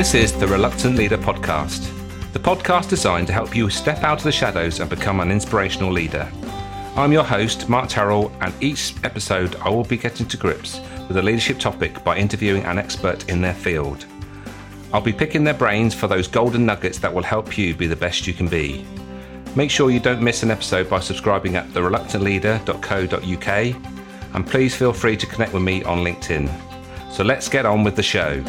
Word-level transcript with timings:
This 0.00 0.14
is 0.14 0.32
the 0.32 0.46
Reluctant 0.46 0.96
Leader 0.96 1.18
Podcast, 1.18 1.92
the 2.32 2.38
podcast 2.38 2.88
designed 2.88 3.26
to 3.26 3.34
help 3.34 3.54
you 3.54 3.68
step 3.68 4.02
out 4.02 4.16
of 4.16 4.24
the 4.24 4.32
shadows 4.32 4.80
and 4.80 4.88
become 4.88 5.20
an 5.20 5.30
inspirational 5.30 5.92
leader. 5.92 6.26
I'm 6.96 7.12
your 7.12 7.22
host, 7.22 7.68
Mark 7.68 7.90
Terrell, 7.90 8.32
and 8.40 8.54
each 8.62 8.94
episode 9.04 9.56
I 9.56 9.68
will 9.68 9.84
be 9.84 9.98
getting 9.98 10.26
to 10.28 10.38
grips 10.38 10.80
with 11.06 11.18
a 11.18 11.22
leadership 11.22 11.58
topic 11.58 12.02
by 12.02 12.16
interviewing 12.16 12.64
an 12.64 12.78
expert 12.78 13.28
in 13.28 13.42
their 13.42 13.52
field. 13.52 14.06
I'll 14.90 15.02
be 15.02 15.12
picking 15.12 15.44
their 15.44 15.52
brains 15.52 15.92
for 15.92 16.06
those 16.06 16.28
golden 16.28 16.64
nuggets 16.64 16.98
that 17.00 17.12
will 17.12 17.22
help 17.22 17.58
you 17.58 17.74
be 17.74 17.86
the 17.86 17.94
best 17.94 18.26
you 18.26 18.32
can 18.32 18.48
be. 18.48 18.86
Make 19.54 19.70
sure 19.70 19.90
you 19.90 20.00
don't 20.00 20.22
miss 20.22 20.42
an 20.42 20.50
episode 20.50 20.88
by 20.88 21.00
subscribing 21.00 21.56
at 21.56 21.68
thereluctantleader.co.uk 21.74 24.34
and 24.34 24.46
please 24.46 24.74
feel 24.74 24.94
free 24.94 25.18
to 25.18 25.26
connect 25.26 25.52
with 25.52 25.62
me 25.62 25.82
on 25.82 25.98
LinkedIn. 25.98 26.50
So 27.12 27.22
let's 27.22 27.50
get 27.50 27.66
on 27.66 27.84
with 27.84 27.96
the 27.96 28.02
show. 28.02 28.42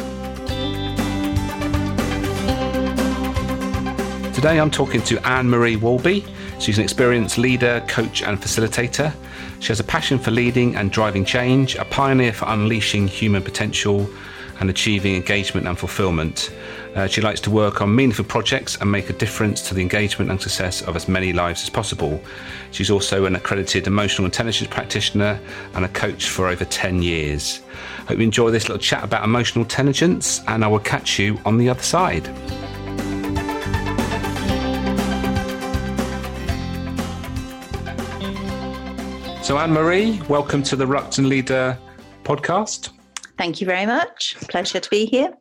Today 4.32 4.58
I'm 4.58 4.70
talking 4.70 5.02
to 5.02 5.24
Anne 5.26 5.50
Marie 5.50 5.76
Walby. 5.76 6.24
She's 6.58 6.78
an 6.78 6.84
experienced 6.84 7.36
leader, 7.36 7.84
coach, 7.86 8.22
and 8.22 8.40
facilitator. 8.40 9.12
She 9.60 9.68
has 9.68 9.78
a 9.78 9.84
passion 9.84 10.18
for 10.18 10.30
leading 10.30 10.74
and 10.74 10.90
driving 10.90 11.26
change, 11.26 11.76
a 11.76 11.84
pioneer 11.84 12.32
for 12.32 12.46
unleashing 12.48 13.08
human 13.08 13.42
potential 13.42 14.08
and 14.58 14.70
achieving 14.70 15.14
engagement 15.14 15.68
and 15.68 15.78
fulfillment. 15.78 16.50
Uh, 16.94 17.06
she 17.06 17.20
likes 17.20 17.40
to 17.40 17.50
work 17.50 17.82
on 17.82 17.94
meaningful 17.94 18.24
projects 18.24 18.78
and 18.80 18.90
make 18.90 19.10
a 19.10 19.12
difference 19.12 19.68
to 19.68 19.74
the 19.74 19.82
engagement 19.82 20.30
and 20.30 20.40
success 20.40 20.80
of 20.80 20.96
as 20.96 21.08
many 21.08 21.34
lives 21.34 21.62
as 21.62 21.68
possible. 21.68 22.18
She's 22.70 22.90
also 22.90 23.26
an 23.26 23.36
accredited 23.36 23.86
emotional 23.86 24.24
intelligence 24.24 24.70
practitioner 24.70 25.38
and 25.74 25.84
a 25.84 25.88
coach 25.88 26.30
for 26.30 26.48
over 26.48 26.64
10 26.64 27.02
years. 27.02 27.60
Hope 28.08 28.16
you 28.16 28.24
enjoy 28.24 28.50
this 28.50 28.64
little 28.64 28.82
chat 28.82 29.04
about 29.04 29.24
emotional 29.24 29.64
intelligence, 29.64 30.40
and 30.48 30.64
I 30.64 30.68
will 30.68 30.78
catch 30.78 31.18
you 31.18 31.38
on 31.44 31.58
the 31.58 31.68
other 31.68 31.82
side. 31.82 32.30
So, 39.42 39.58
Anne 39.58 39.72
Marie, 39.72 40.20
welcome 40.28 40.62
to 40.62 40.76
the 40.76 40.86
Reluctant 40.86 41.26
Leader 41.26 41.76
podcast. 42.22 42.90
Thank 43.36 43.60
you 43.60 43.66
very 43.66 43.86
much. 43.86 44.36
Pleasure 44.42 44.78
to 44.78 44.88
be 44.88 45.04
here. 45.04 45.34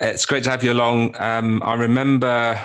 It's 0.00 0.24
great 0.24 0.42
to 0.44 0.50
have 0.50 0.64
you 0.64 0.72
along. 0.72 1.14
Um, 1.18 1.62
I 1.62 1.74
remember 1.74 2.58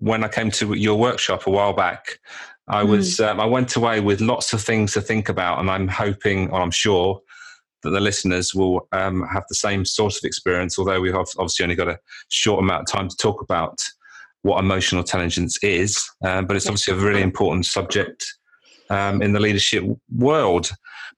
when 0.00 0.24
I 0.24 0.28
came 0.28 0.50
to 0.50 0.74
your 0.74 0.98
workshop 0.98 1.46
a 1.46 1.50
while 1.50 1.72
back, 1.72 2.18
I 2.66 2.82
hmm. 2.82 2.90
was 2.90 3.18
mm. 3.18 3.28
um, 3.28 3.38
I 3.38 3.46
went 3.46 3.76
away 3.76 4.00
with 4.00 4.20
lots 4.20 4.52
of 4.52 4.60
things 4.60 4.92
to 4.94 5.00
think 5.00 5.28
about, 5.28 5.60
and 5.60 5.70
I'm 5.70 5.86
hoping, 5.86 6.50
or 6.50 6.62
I'm 6.62 6.72
sure, 6.72 7.20
that 7.84 7.90
the 7.90 8.00
listeners 8.00 8.52
will 8.52 8.88
um, 8.90 9.24
have 9.32 9.44
the 9.48 9.54
same 9.54 9.84
sort 9.84 10.16
of 10.16 10.24
experience. 10.24 10.80
Although 10.80 11.00
we've 11.00 11.14
obviously 11.14 11.62
only 11.62 11.76
got 11.76 11.88
a 11.88 12.00
short 12.28 12.58
amount 12.58 12.80
of 12.80 12.92
time 12.92 13.08
to 13.08 13.16
talk 13.16 13.40
about 13.40 13.84
what 14.42 14.58
emotional 14.58 15.02
intelligence 15.02 15.62
is, 15.62 16.10
um, 16.24 16.46
but 16.46 16.56
it's 16.56 16.66
obviously 16.66 16.94
a 16.94 16.96
really 16.96 17.22
important 17.22 17.66
subject 17.66 18.34
um, 18.90 19.22
in 19.22 19.32
the 19.32 19.40
leadership 19.40 19.84
world. 20.14 20.70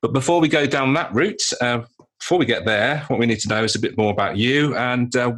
But 0.02 0.12
before 0.12 0.40
we 0.40 0.48
go 0.48 0.66
down 0.66 0.94
that 0.94 1.12
route, 1.14 1.42
uh, 1.60 1.82
before 2.18 2.38
we 2.38 2.46
get 2.46 2.64
there, 2.64 3.04
what 3.08 3.18
we 3.18 3.26
need 3.26 3.40
to 3.40 3.48
know 3.48 3.64
is 3.64 3.74
a 3.74 3.80
bit 3.80 3.96
more 3.96 4.10
about 4.10 4.36
you 4.36 4.76
and 4.76 5.14
uh, 5.16 5.32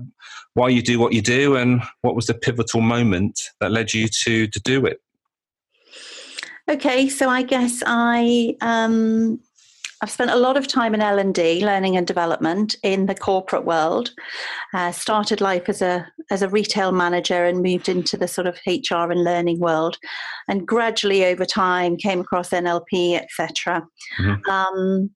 why 0.55 0.69
you 0.69 0.83
do 0.83 0.98
what 0.98 1.12
you 1.12 1.22
do, 1.22 1.56
and 1.56 1.83
what 2.02 2.14
was 2.14 2.27
the 2.27 2.34
pivotal 2.34 2.80
moment 2.80 3.41
that 3.61 3.70
led 3.70 3.92
you 3.94 4.08
to 4.24 4.47
to 4.47 4.61
do 4.61 4.84
it. 4.86 5.00
Okay, 6.69 7.08
so 7.08 7.28
I 7.28 7.42
guess 7.42 7.83
I 7.86 8.56
um, 8.61 9.41
I've 10.03 10.11
spent 10.11 10.33
a 10.33 10.36
lot 10.36 10.56
of 10.56 10.67
time 10.67 10.95
in 10.95 11.00
L 11.00 11.19
and 11.19 11.33
D, 11.33 11.64
learning 11.64 11.97
and 11.97 12.06
development, 12.06 12.75
in 12.83 13.06
the 13.06 13.14
corporate 13.14 13.64
world. 13.64 14.11
Uh, 14.74 14.90
started 14.90 15.40
life 15.40 15.68
as 15.68 15.80
a 15.80 16.07
as 16.30 16.42
a 16.42 16.48
retail 16.48 16.90
manager 16.90 17.46
and 17.46 17.63
moved 17.63 17.89
into 17.89 18.17
the 18.17 18.27
sort 18.27 18.48
of 18.48 18.58
HR 18.67 19.12
and 19.12 19.23
learning 19.23 19.61
world, 19.61 19.98
and 20.48 20.67
gradually 20.67 21.24
over 21.24 21.45
time 21.45 21.96
came 21.96 22.20
across 22.20 22.51
NLP, 22.51 23.20
etc. 23.20 23.86
Mm-hmm. 24.18 24.51
Um, 24.51 25.11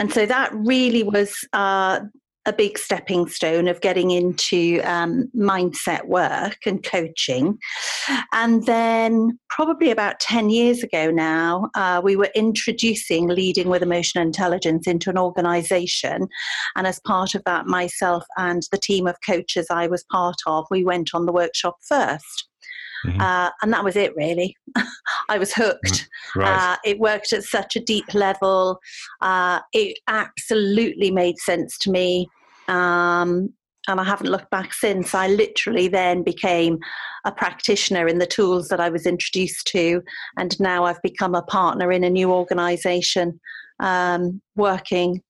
and 0.00 0.12
so 0.12 0.26
that 0.26 0.50
really 0.54 1.02
was 1.02 1.46
uh, 1.52 2.00
a 2.46 2.52
big 2.52 2.78
stepping 2.78 3.26
stone 3.28 3.68
of 3.68 3.80
getting 3.80 4.10
into 4.10 4.80
um, 4.84 5.30
mindset 5.34 6.06
work 6.06 6.58
and 6.66 6.82
coaching. 6.84 7.58
And 8.32 8.64
then, 8.66 9.38
probably 9.48 9.90
about 9.90 10.20
10 10.20 10.50
years 10.50 10.82
ago 10.82 11.10
now, 11.10 11.70
uh, 11.74 12.00
we 12.04 12.16
were 12.16 12.30
introducing 12.34 13.28
leading 13.28 13.68
with 13.68 13.82
emotional 13.82 14.24
intelligence 14.24 14.86
into 14.86 15.10
an 15.10 15.18
organization. 15.18 16.28
And 16.76 16.86
as 16.86 17.00
part 17.00 17.34
of 17.34 17.42
that, 17.44 17.66
myself 17.66 18.24
and 18.36 18.62
the 18.70 18.78
team 18.78 19.06
of 19.06 19.16
coaches 19.26 19.66
I 19.70 19.86
was 19.86 20.04
part 20.10 20.36
of, 20.46 20.66
we 20.70 20.84
went 20.84 21.14
on 21.14 21.26
the 21.26 21.32
workshop 21.32 21.76
first. 21.88 22.48
Mm-hmm. 23.04 23.20
Uh, 23.20 23.50
and 23.62 23.72
that 23.72 23.84
was 23.84 23.96
it, 23.96 24.14
really. 24.16 24.56
I 25.28 25.38
was 25.38 25.52
hooked. 25.52 26.08
Mm, 26.36 26.42
right. 26.42 26.72
Uh, 26.72 26.76
it 26.84 26.98
worked 26.98 27.32
at 27.32 27.44
such 27.44 27.76
a 27.76 27.80
deep 27.80 28.14
level. 28.14 28.80
Uh, 29.20 29.60
it 29.72 29.98
absolutely 30.08 31.10
made 31.10 31.38
sense 31.38 31.78
to 31.78 31.90
me. 31.90 32.28
Um, 32.68 33.52
and 33.86 34.00
I 34.00 34.04
haven't 34.04 34.30
looked 34.30 34.50
back 34.50 34.72
since. 34.72 35.14
I 35.14 35.28
literally 35.28 35.88
then 35.88 36.22
became 36.22 36.78
a 37.24 37.32
practitioner 37.32 38.08
in 38.08 38.18
the 38.18 38.26
tools 38.26 38.68
that 38.68 38.80
I 38.80 38.88
was 38.88 39.06
introduced 39.06 39.66
to, 39.68 40.02
and 40.38 40.58
now 40.58 40.84
I've 40.84 41.02
become 41.02 41.34
a 41.34 41.42
partner 41.42 41.92
in 41.92 42.04
a 42.04 42.10
new 42.10 42.32
organisation 42.32 43.38
um, 43.80 44.40
working 44.56 45.22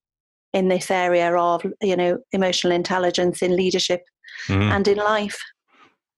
in 0.53 0.69
this 0.69 0.91
area 0.91 1.37
of 1.37 1.67
you 1.83 1.97
know 1.97 2.19
emotional 2.33 2.73
intelligence 2.73 3.43
in 3.43 3.57
leadership 3.57 4.03
mm-hmm. 4.47 4.63
and 4.63 4.87
in 4.89 4.99
life. 4.99 5.39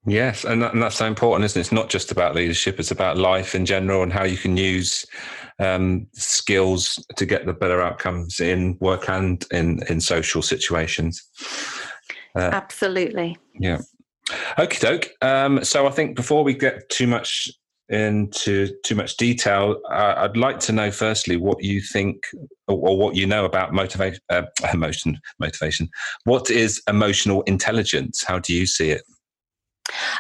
Yes, 0.06 0.44
and, 0.44 0.62
that, 0.62 0.72
and, 0.72 0.82
that's 0.82 0.96
so 0.96 1.06
important, 1.06 1.44
isn't 1.46 1.58
it? 1.58 1.62
It's 1.62 1.72
not 1.72 1.88
just 1.88 2.12
about 2.12 2.36
leadership; 2.36 2.78
it's 2.78 2.92
about 2.92 3.18
life 3.18 3.56
in 3.56 3.66
general 3.66 4.04
and 4.04 4.12
how 4.12 4.22
you 4.22 4.36
can 4.36 4.56
use 4.56 5.04
um, 5.58 6.06
skills 6.12 7.04
to 7.16 7.26
get 7.26 7.44
the 7.44 7.52
better 7.52 7.82
outcomes 7.82 8.38
in 8.38 8.78
work 8.80 9.08
and 9.08 9.44
in 9.50 9.82
in 9.88 10.00
social 10.00 10.42
situations. 10.42 11.22
Uh, 12.36 12.50
Absolutely. 12.52 13.36
Yeah. 13.58 13.80
Okay, 14.58 14.78
doke. 14.78 15.08
Um, 15.22 15.64
so 15.64 15.88
I 15.88 15.90
think 15.90 16.14
before 16.14 16.44
we 16.44 16.54
get 16.54 16.88
too 16.88 17.08
much 17.08 17.50
into 17.88 18.68
too 18.84 18.94
much 18.94 19.16
detail, 19.16 19.80
uh, 19.90 20.14
I'd 20.18 20.36
like 20.36 20.60
to 20.60 20.72
know 20.72 20.92
firstly 20.92 21.36
what 21.36 21.62
you 21.64 21.80
think 21.80 22.24
or, 22.68 22.90
or 22.90 22.98
what 22.98 23.16
you 23.16 23.26
know 23.26 23.44
about 23.44 23.72
motivation, 23.72 24.20
uh, 24.30 24.42
emotion, 24.72 25.18
motivation. 25.40 25.88
What 26.24 26.48
is 26.50 26.80
emotional 26.88 27.42
intelligence? 27.42 28.22
How 28.24 28.38
do 28.38 28.52
you 28.54 28.66
see 28.66 28.90
it? 28.90 29.02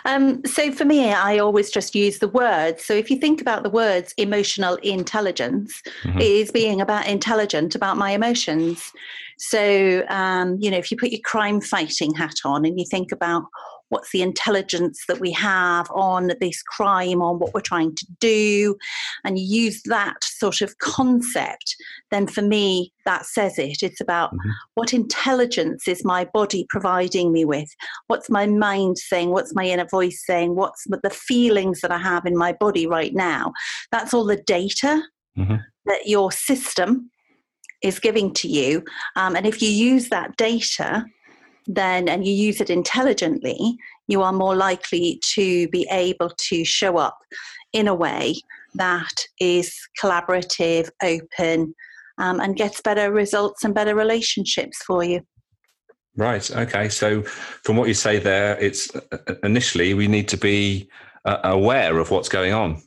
Um, 0.04 0.44
so 0.44 0.70
for 0.72 0.84
me, 0.84 1.12
I 1.12 1.38
always 1.38 1.70
just 1.70 1.94
use 1.94 2.18
the 2.18 2.28
words. 2.28 2.84
So 2.84 2.94
if 2.94 3.10
you 3.10 3.18
think 3.18 3.40
about 3.40 3.62
the 3.62 3.70
words, 3.70 4.14
emotional 4.16 4.76
intelligence 4.76 5.82
mm-hmm. 6.04 6.20
is 6.20 6.50
being 6.50 6.80
about 6.80 7.06
intelligent 7.06 7.74
about 7.74 7.96
my 7.96 8.10
emotions. 8.10 8.92
So 9.38 10.04
um, 10.08 10.56
you 10.60 10.70
know, 10.70 10.78
if 10.78 10.90
you 10.90 10.96
put 10.96 11.10
your 11.10 11.20
crime 11.24 11.60
fighting 11.60 12.14
hat 12.14 12.36
on 12.44 12.64
and 12.64 12.78
you 12.78 12.86
think 12.90 13.12
about 13.12 13.44
what's 13.88 14.10
the 14.12 14.22
intelligence 14.22 15.04
that 15.08 15.20
we 15.20 15.30
have 15.32 15.88
on 15.90 16.32
this 16.40 16.62
crime, 16.62 17.22
on 17.22 17.38
what 17.38 17.54
we're 17.54 17.60
trying 17.60 17.94
to 17.94 18.06
do, 18.20 18.76
and 19.24 19.38
you 19.38 19.64
use 19.64 19.82
that 19.84 20.22
sort 20.22 20.60
of 20.60 20.78
concept, 20.78 21.76
then 22.10 22.26
for 22.26 22.42
me, 22.42 22.92
that 23.04 23.26
says 23.26 23.58
it. 23.58 23.82
It's 23.82 24.00
about 24.00 24.32
mm-hmm. 24.32 24.50
what 24.74 24.92
intelligence 24.92 25.86
is 25.86 26.04
my 26.04 26.24
body 26.24 26.66
providing 26.68 27.32
me 27.32 27.44
with? 27.44 27.68
What's 28.08 28.28
my 28.28 28.46
mind 28.46 28.98
saying? 28.98 29.30
What's 29.30 29.54
my 29.54 29.64
inner 29.64 29.86
voice 29.86 30.22
saying? 30.26 30.56
What's 30.56 30.84
the 30.84 31.10
feelings 31.10 31.80
that 31.80 31.92
I 31.92 31.98
have 31.98 32.26
in 32.26 32.36
my 32.36 32.52
body 32.52 32.86
right 32.86 33.14
now? 33.14 33.52
That's 33.92 34.12
all 34.12 34.24
the 34.24 34.36
data 34.36 35.02
mm-hmm. 35.38 35.56
that 35.86 36.06
your 36.06 36.32
system 36.32 37.10
is 37.82 37.98
giving 37.98 38.32
to 38.34 38.48
you. 38.48 38.84
Um, 39.14 39.36
and 39.36 39.46
if 39.46 39.62
you 39.62 39.68
use 39.68 40.08
that 40.08 40.36
data, 40.36 41.04
then 41.66 42.08
and 42.08 42.26
you 42.26 42.32
use 42.32 42.60
it 42.60 42.70
intelligently, 42.70 43.76
you 44.08 44.22
are 44.22 44.32
more 44.32 44.54
likely 44.54 45.20
to 45.34 45.68
be 45.68 45.86
able 45.90 46.30
to 46.30 46.64
show 46.64 46.96
up 46.96 47.18
in 47.72 47.88
a 47.88 47.94
way 47.94 48.36
that 48.74 49.14
is 49.40 49.74
collaborative, 50.02 50.88
open, 51.02 51.74
um, 52.18 52.40
and 52.40 52.56
gets 52.56 52.80
better 52.80 53.12
results 53.12 53.64
and 53.64 53.74
better 53.74 53.94
relationships 53.94 54.78
for 54.86 55.04
you. 55.04 55.20
Right. 56.16 56.50
Okay. 56.50 56.88
So, 56.88 57.22
from 57.22 57.76
what 57.76 57.88
you 57.88 57.94
say 57.94 58.18
there, 58.18 58.58
it's 58.58 58.94
uh, 58.94 59.00
uh, 59.12 59.34
initially 59.44 59.92
we 59.92 60.08
need 60.08 60.28
to 60.28 60.38
be 60.38 60.88
uh, 61.26 61.38
aware 61.44 61.98
of 61.98 62.10
what's 62.10 62.30
going 62.30 62.54
on. 62.54 62.82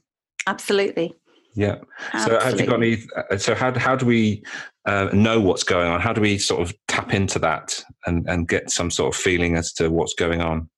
Absolutely. 0.48 1.14
Yeah. 1.56 1.78
Absolutely. 2.14 2.40
So, 2.40 2.46
have 2.46 2.60
you 2.60 2.66
got 2.68 2.76
any? 2.76 2.98
Uh, 3.32 3.38
so, 3.38 3.56
how 3.56 3.78
how 3.78 3.96
do 3.96 4.06
we 4.06 4.44
uh, 4.86 5.10
know 5.14 5.40
what's 5.40 5.64
going 5.64 5.90
on? 5.90 6.00
How 6.00 6.14
do 6.14 6.22
we 6.22 6.38
sort 6.38 6.62
of 6.62 6.74
tap 6.88 7.14
into 7.14 7.40
that 7.40 7.84
and, 8.06 8.28
and 8.30 8.48
get 8.48 8.70
some 8.70 8.92
sort 8.92 9.14
of 9.14 9.20
feeling 9.20 9.56
as 9.56 9.74
to 9.74 9.90
what's 9.90 10.14
going 10.14 10.42
on? 10.42 10.70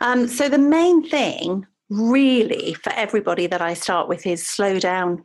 Um, 0.00 0.26
so, 0.28 0.48
the 0.48 0.58
main 0.58 1.08
thing, 1.08 1.66
really, 1.90 2.74
for 2.74 2.92
everybody 2.94 3.46
that 3.46 3.62
I 3.62 3.74
start 3.74 4.08
with 4.08 4.26
is 4.26 4.46
slow 4.46 4.78
down. 4.78 5.24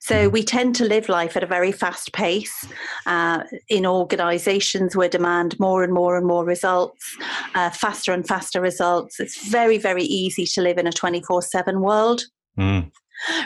So 0.00 0.28
we 0.28 0.42
tend 0.42 0.74
to 0.76 0.84
live 0.84 1.08
life 1.08 1.36
at 1.36 1.42
a 1.42 1.46
very 1.46 1.72
fast 1.72 2.12
pace. 2.12 2.66
Uh, 3.06 3.42
in 3.68 3.86
organizations, 3.86 4.94
we 4.94 5.08
demand 5.08 5.58
more 5.58 5.82
and 5.82 5.92
more 5.92 6.16
and 6.16 6.26
more 6.26 6.44
results, 6.44 7.16
uh, 7.54 7.70
faster 7.70 8.12
and 8.12 8.26
faster 8.26 8.60
results. 8.60 9.18
It's 9.18 9.48
very, 9.48 9.78
very 9.78 10.04
easy 10.04 10.44
to 10.46 10.60
live 10.60 10.78
in 10.78 10.86
a 10.86 10.92
24 10.92 11.42
7 11.42 11.80
world. 11.80 12.24
Mm. 12.58 12.90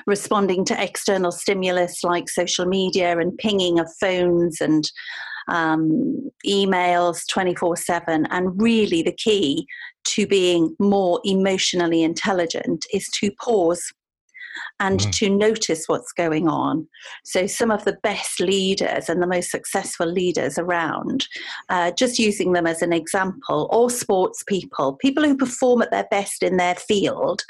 Responding 0.06 0.64
to 0.66 0.82
external 0.82 1.32
stimulus 1.32 2.02
like 2.04 2.28
social 2.28 2.66
media 2.66 3.18
and 3.18 3.36
pinging 3.38 3.78
of 3.78 3.88
phones 4.00 4.60
and 4.60 4.90
um, 5.48 6.30
emails 6.46 7.26
24 7.28 7.76
7. 7.76 8.26
And 8.30 8.60
really, 8.60 9.02
the 9.02 9.12
key 9.12 9.66
to 10.04 10.26
being 10.26 10.74
more 10.78 11.20
emotionally 11.24 12.02
intelligent 12.02 12.86
is 12.92 13.08
to 13.20 13.30
pause 13.40 13.92
and 14.78 15.00
mm. 15.00 15.12
to 15.12 15.28
notice 15.28 15.84
what's 15.86 16.12
going 16.12 16.48
on. 16.48 16.86
So, 17.24 17.46
some 17.46 17.70
of 17.70 17.84
the 17.84 17.98
best 18.02 18.40
leaders 18.40 19.08
and 19.08 19.22
the 19.22 19.26
most 19.26 19.50
successful 19.50 20.06
leaders 20.06 20.58
around, 20.58 21.26
uh, 21.68 21.92
just 21.92 22.18
using 22.18 22.52
them 22.52 22.66
as 22.66 22.82
an 22.82 22.92
example, 22.92 23.68
or 23.70 23.90
sports 23.90 24.42
people, 24.46 24.94
people 24.94 25.24
who 25.24 25.36
perform 25.36 25.82
at 25.82 25.90
their 25.90 26.06
best 26.10 26.42
in 26.42 26.56
their 26.56 26.74
field, 26.74 27.42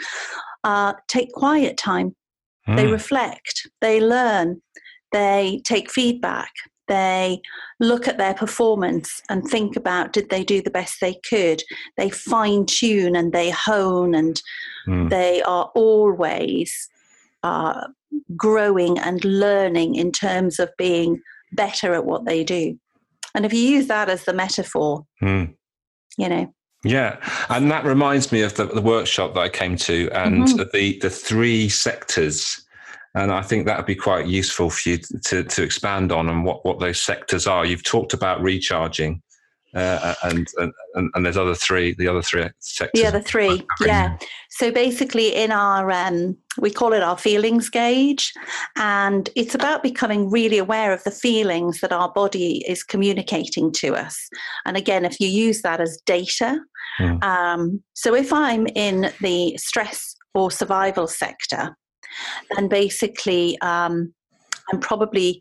uh, 0.65 0.95
take 1.09 1.33
quiet 1.33 1.77
time. 1.77 2.15
Mm. 2.69 2.77
They 2.77 2.87
reflect, 2.87 3.69
they 3.81 4.01
learn, 4.01 4.61
they 5.13 5.61
take 5.65 5.91
feedback, 5.91 6.53
they 6.89 7.41
look 7.79 8.09
at 8.09 8.19
their 8.19 8.35
performance 8.35 9.23
and 9.29 9.45
think 9.45 9.77
about 9.77 10.13
did 10.13 10.29
they 10.31 10.43
do 10.43 10.61
the 10.61 10.73
best 10.73 10.97
they 11.01 11.15
could 11.29 11.63
they 11.97 12.11
fine 12.11 12.67
tune 12.67 13.15
and 13.15 13.33
they 13.33 13.49
hone 13.49 14.13
and 14.13 14.43
mm. 14.89 15.09
they 15.09 15.41
are 15.43 15.71
always 15.77 16.91
uh, 17.45 17.87
growing 18.37 18.99
and 18.99 19.25
learning 19.25 19.95
in 19.95 20.13
terms 20.13 20.59
of 20.59 20.71
being 20.77 21.21
better 21.53 21.95
at 21.95 22.05
what 22.05 22.25
they 22.25 22.45
do. 22.45 22.79
And 23.35 23.47
if 23.47 23.53
you 23.53 23.61
use 23.61 23.87
that 23.87 24.09
as 24.09 24.25
the 24.25 24.33
metaphor, 24.33 25.07
mm. 25.23 25.55
you 26.19 26.29
know. 26.29 26.53
Yeah, 26.83 27.19
and 27.51 27.71
that 27.71 27.85
reminds 27.85 28.33
me 28.33 28.41
of 28.41 28.55
the, 28.55 28.65
the 28.65 28.81
workshop 28.81 29.35
that 29.35 29.41
I 29.41 29.49
came 29.51 29.77
to 29.77 30.09
and 30.13 30.45
mm-hmm. 30.45 30.63
the 30.73 30.99
the 30.99 31.11
three 31.11 31.69
sectors. 31.69 32.65
And 33.15 33.33
I 33.33 33.43
think 33.43 33.67
that 33.67 33.77
would 33.77 33.87
be 33.87 33.97
quite 33.97 34.29
useful 34.29 34.71
for 34.71 34.91
you 34.91 34.99
to, 34.99 35.43
to 35.43 35.63
expand 35.65 36.13
on 36.13 36.29
and 36.29 36.45
what, 36.45 36.65
what 36.65 36.79
those 36.79 37.03
sectors 37.03 37.47
are. 37.49 37.67
You've 37.67 37.83
talked 37.83 38.13
about 38.13 38.41
recharging, 38.41 39.21
uh, 39.75 40.15
and, 40.25 40.49
and 40.57 40.73
and 41.15 41.25
there's 41.25 41.37
other 41.37 41.55
three, 41.55 41.95
the 41.95 42.09
other 42.09 42.23
three 42.23 42.49
sectors. 42.59 43.01
The 43.01 43.07
other 43.07 43.21
three, 43.21 43.63
yeah. 43.83 44.17
So 44.51 44.73
basically, 44.73 45.35
in 45.35 45.53
our 45.53 45.91
um, 45.93 46.37
we 46.59 46.71
call 46.71 46.93
it 46.93 47.03
our 47.03 47.17
feelings 47.17 47.69
gauge, 47.71 48.33
and 48.77 49.31
it's 49.37 49.55
about 49.55 49.83
becoming 49.83 50.31
really 50.31 50.59
aware 50.59 50.93
of 50.93 51.05
the 51.05 51.11
feelings 51.11 51.81
that 51.81 51.93
our 51.93 52.13
body 52.13 52.65
is 52.67 52.83
communicating 52.83 53.71
to 53.75 53.95
us. 53.95 54.29
And 54.67 54.77
again, 54.77 55.05
if 55.05 55.21
you 55.21 55.29
use 55.29 55.63
that 55.63 55.81
as 55.81 56.01
data, 56.05 56.59
mm. 56.99 57.23
um, 57.23 57.83
so 57.95 58.15
if 58.15 58.33
I'm 58.33 58.67
in 58.75 59.13
the 59.21 59.57
stress 59.57 60.17
or 60.35 60.51
survival 60.51 61.07
sector, 61.07 61.77
then 62.57 62.69
basically 62.69 63.57
um, 63.61 64.13
I'm 64.73 64.81
probably 64.81 65.41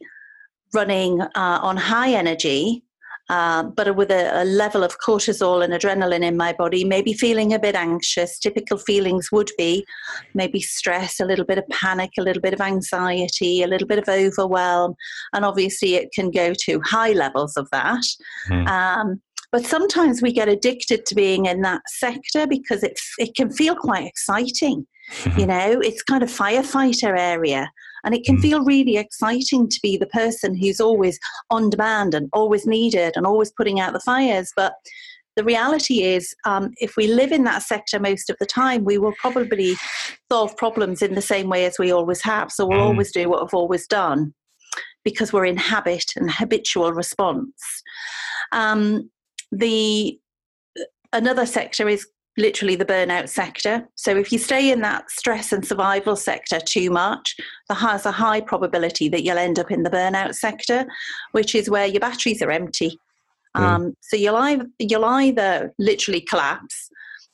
running 0.74 1.22
uh, 1.22 1.60
on 1.64 1.78
high 1.78 2.12
energy 2.12 2.84
uh, 3.30 3.64
but 3.64 3.96
with 3.96 4.10
a, 4.10 4.42
a, 4.42 4.44
level 4.44 4.84
of 4.84 4.98
cortisol 5.00 5.64
and 5.64 5.72
adrenaline 5.72 6.24
in 6.24 6.36
my 6.36 6.52
body, 6.54 6.84
maybe 6.84 7.14
feeling 7.14 7.54
a 7.54 7.60
bit 7.60 7.76
anxious. 7.76 8.40
Typical 8.40 8.78
feelings 8.78 9.32
would 9.32 9.52
be 9.58 9.86
maybe 10.34 10.60
stress, 10.60 11.20
a 11.20 11.26
little 11.26 11.46
bit 11.46 11.60
of 11.60 11.68
panic, 11.70 12.10
a 12.18 12.24
little 12.24 12.42
bit 12.42 12.54
of 12.54 12.62
anxiety, 12.62 13.62
a 13.62 13.68
little 13.68 13.88
bit 13.88 14.00
of 14.00 14.10
overwhelm. 14.10 14.96
And 15.34 15.46
obviously, 15.46 15.96
it 15.96 16.10
can 16.14 16.32
go 16.32 16.54
to 16.66 16.82
high 16.82 17.12
levels 17.12 17.56
of 17.56 17.70
that. 17.72 18.04
Mm. 18.50 18.68
Um, 18.68 19.22
but 19.52 19.66
sometimes 19.66 20.22
we 20.22 20.32
get 20.32 20.50
addicted 20.50 21.06
to 21.06 21.16
being 21.16 21.46
in 21.46 21.62
that 21.62 21.82
sector 21.88 22.48
because 22.48 22.84
it, 22.84 23.00
it 23.18 23.36
can 23.36 23.52
feel 23.52 23.76
quite 23.76 24.06
exciting. 24.06 24.86
you 25.38 25.46
know, 25.46 25.80
it's 25.82 26.04
kind 26.04 26.24
of 26.24 26.30
firefighter 26.30 27.18
area. 27.18 27.72
And 28.04 28.16
it 28.16 28.24
can 28.24 28.38
mm. 28.38 28.42
feel 28.42 28.64
really 28.64 28.98
exciting 28.98 29.68
to 29.70 29.80
be 29.82 29.98
the 29.98 30.08
person 30.08 30.56
who's 30.56 30.80
always 30.80 31.20
on 31.50 31.70
demand 31.70 32.14
and 32.14 32.30
always 32.34 32.66
needed 32.66 33.14
and 33.16 33.26
always 33.26 33.52
putting 33.52 33.80
out 33.80 33.94
the 33.94 34.00
fires. 34.00 34.52
But 34.56 34.74
the 35.36 35.44
reality 35.44 36.04
is, 36.04 36.36
um, 36.46 36.72
if 36.78 36.98
we 36.98 37.08
live 37.08 37.32
in 37.32 37.44
that 37.46 37.64
sector 37.64 38.00
most 38.00 38.30
of 38.30 38.38
the 38.40 38.46
time, 38.46 38.84
we 38.84 38.98
will 38.98 39.14
probably 39.20 39.76
solve 40.32 40.56
problems 40.58 41.02
in 41.02 41.16
the 41.16 41.22
same 41.22 41.50
way 41.50 41.66
as 41.66 41.80
we 41.80 41.92
always 41.92 42.22
have. 42.22 42.52
So 42.52 42.66
we'll 42.66 42.80
mm. 42.80 42.88
always 42.88 43.12
do 43.12 43.30
what 43.30 43.42
we've 43.42 43.54
always 43.54 43.88
done 43.88 44.34
because 45.04 45.32
we're 45.32 45.46
in 45.46 45.58
habit 45.58 46.06
and 46.16 46.30
habitual 46.30 46.92
response. 46.94 47.84
Um, 48.52 49.10
the 49.52 50.20
another 51.14 51.46
sector 51.46 51.88
is 51.88 52.08
literally 52.40 52.76
the 52.76 52.86
burnout 52.86 53.30
sector. 53.30 53.88
So 53.96 54.16
if 54.16 54.32
you 54.32 54.40
stay 54.40 54.72
in 54.72 54.82
that 54.82 55.12
stress 55.12 55.52
and 55.52 55.66
survival 55.66 56.16
sector 56.16 56.60
too 56.60 56.90
much, 56.90 57.36
there 57.68 57.78
has 57.78 58.06
a 58.06 58.12
high 58.12 58.42
probability 58.42 59.10
that 59.10 59.24
you'll 59.24 59.38
end 59.38 59.60
up 59.60 59.72
in 59.72 59.84
the 59.84 59.90
burnout 59.90 60.36
sector, 60.36 60.86
which 61.34 61.54
is 61.54 61.70
where 61.70 61.86
your 61.86 62.00
batteries 62.00 62.42
are 62.42 62.52
empty. 62.52 63.00
Mm. 63.56 63.62
Um, 63.62 63.94
so 64.02 64.16
you'll 64.16 64.36
either, 64.36 64.68
you'll 64.80 65.06
either 65.06 65.74
literally 65.78 66.22
collapse 66.22 66.90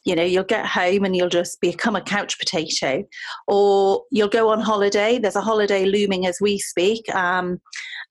you 0.06 0.16
know 0.16 0.24
you'll 0.24 0.44
get 0.44 0.66
home 0.66 1.04
and 1.04 1.16
you'll 1.16 1.28
just 1.28 1.60
become 1.60 1.96
a 1.96 2.02
couch 2.02 2.38
potato 2.40 3.04
or 3.48 4.04
you'll 4.12 4.30
go 4.30 4.50
on 4.50 4.62
holiday 4.62 5.18
there's 5.18 5.36
a 5.36 5.42
holiday 5.42 5.84
looming 5.84 6.26
as 6.26 6.38
we 6.40 6.58
speak 6.58 7.14
um, 7.14 7.60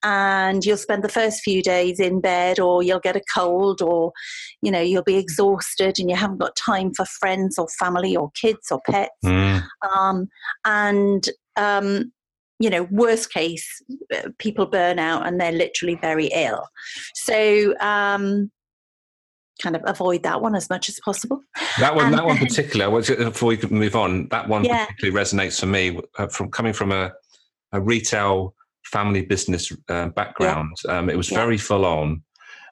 and 0.02 0.64
you'll 0.64 0.76
spend 0.76 1.02
the 1.02 1.08
first 1.08 1.41
few 1.43 1.62
days 1.62 2.00
in 2.00 2.20
bed 2.20 2.58
or 2.58 2.82
you'll 2.82 3.00
get 3.00 3.17
a 3.17 3.23
cold 3.35 3.81
or 3.82 4.12
you 4.62 4.70
know 4.70 4.81
you'll 4.81 5.02
be 5.02 5.17
exhausted 5.17 5.99
and 5.99 6.11
you 6.11 6.17
haven't 6.17 6.38
got 6.38 6.56
time 6.56 6.93
for 6.94 7.05
friends 7.05 7.58
or 7.58 7.67
family 7.79 8.17
or 8.17 8.31
kids 8.41 8.70
or 8.70 8.81
pets 8.88 9.11
mm. 9.25 9.62
um, 9.91 10.29
and 10.64 11.29
um, 11.56 12.12
you 12.58 12.70
know 12.70 12.85
worst 12.91 13.32
case 13.32 13.82
uh, 14.14 14.29
people 14.38 14.67
burn 14.67 14.99
out 14.99 15.26
and 15.26 15.41
they're 15.41 15.52
literally 15.52 15.99
very 16.00 16.26
ill 16.26 16.67
so 17.14 17.75
um, 17.81 18.50
kind 19.62 19.76
of 19.76 19.82
avoid 19.87 20.23
that 20.23 20.41
one 20.41 20.55
as 20.55 20.69
much 20.69 20.88
as 20.88 20.99
possible. 21.05 21.41
That 21.79 21.94
one, 21.94 22.06
and 22.06 22.14
that 22.14 22.25
one 22.25 22.38
particular. 22.38 22.91
Before 23.00 23.49
we 23.49 23.56
move 23.70 23.96
on, 23.96 24.29
that 24.29 24.49
one 24.49 24.64
yeah. 24.64 24.87
particularly 24.87 25.25
resonates 25.25 25.61
for 25.61 25.67
me 25.67 26.00
uh, 26.19 26.26
from 26.26 26.50
coming 26.50 26.73
from 26.73 26.93
a, 26.93 27.12
a 27.72 27.81
retail 27.81 28.54
family 28.84 29.22
business 29.22 29.72
uh, 29.88 30.08
background. 30.08 30.76
Yeah. 30.84 30.98
Um, 30.98 31.10
it 31.10 31.17
was 31.17 31.31
yeah. 31.31 31.38
very 31.38 31.58
full 31.58 31.84
on, 31.84 32.22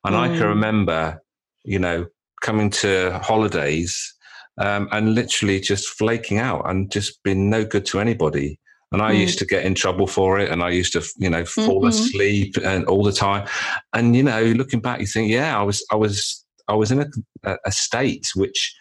and 0.04 0.14
mm. 0.14 0.18
I 0.18 0.28
can 0.28 0.38
mm. 0.38 0.48
remember, 0.48 1.22
you 1.64 1.78
know, 1.78 2.06
coming 2.42 2.70
to 2.70 3.18
holidays 3.22 4.14
um, 4.58 4.88
and 4.92 5.14
literally 5.14 5.60
just 5.60 5.88
flaking 5.88 6.38
out 6.38 6.68
and 6.68 6.90
just 6.90 7.22
being 7.22 7.48
no 7.48 7.64
good 7.64 7.86
to 7.86 8.00
anybody. 8.00 8.58
And 8.90 9.00
I 9.00 9.14
mm. 9.14 9.20
used 9.20 9.38
to 9.38 9.46
get 9.46 9.64
in 9.64 9.74
trouble 9.74 10.06
for 10.06 10.38
it, 10.38 10.50
and 10.50 10.62
I 10.62 10.70
used 10.70 10.92
to, 10.92 11.02
you 11.16 11.30
know, 11.30 11.44
fall 11.44 11.80
mm-hmm. 11.80 11.88
asleep 11.88 12.56
and 12.62 12.84
all 12.86 13.02
the 13.02 13.12
time. 13.12 13.48
And 13.94 14.14
you 14.14 14.22
know, 14.22 14.42
looking 14.42 14.80
back, 14.80 15.00
you 15.00 15.06
think, 15.06 15.30
yeah, 15.30 15.58
I 15.58 15.62
was, 15.62 15.84
I 15.90 15.96
was 15.96 16.44
I 16.68 16.74
was 16.74 16.92
in 16.92 17.00
a, 17.44 17.56
a 17.64 17.72
state 17.72 18.28
which 18.34 18.74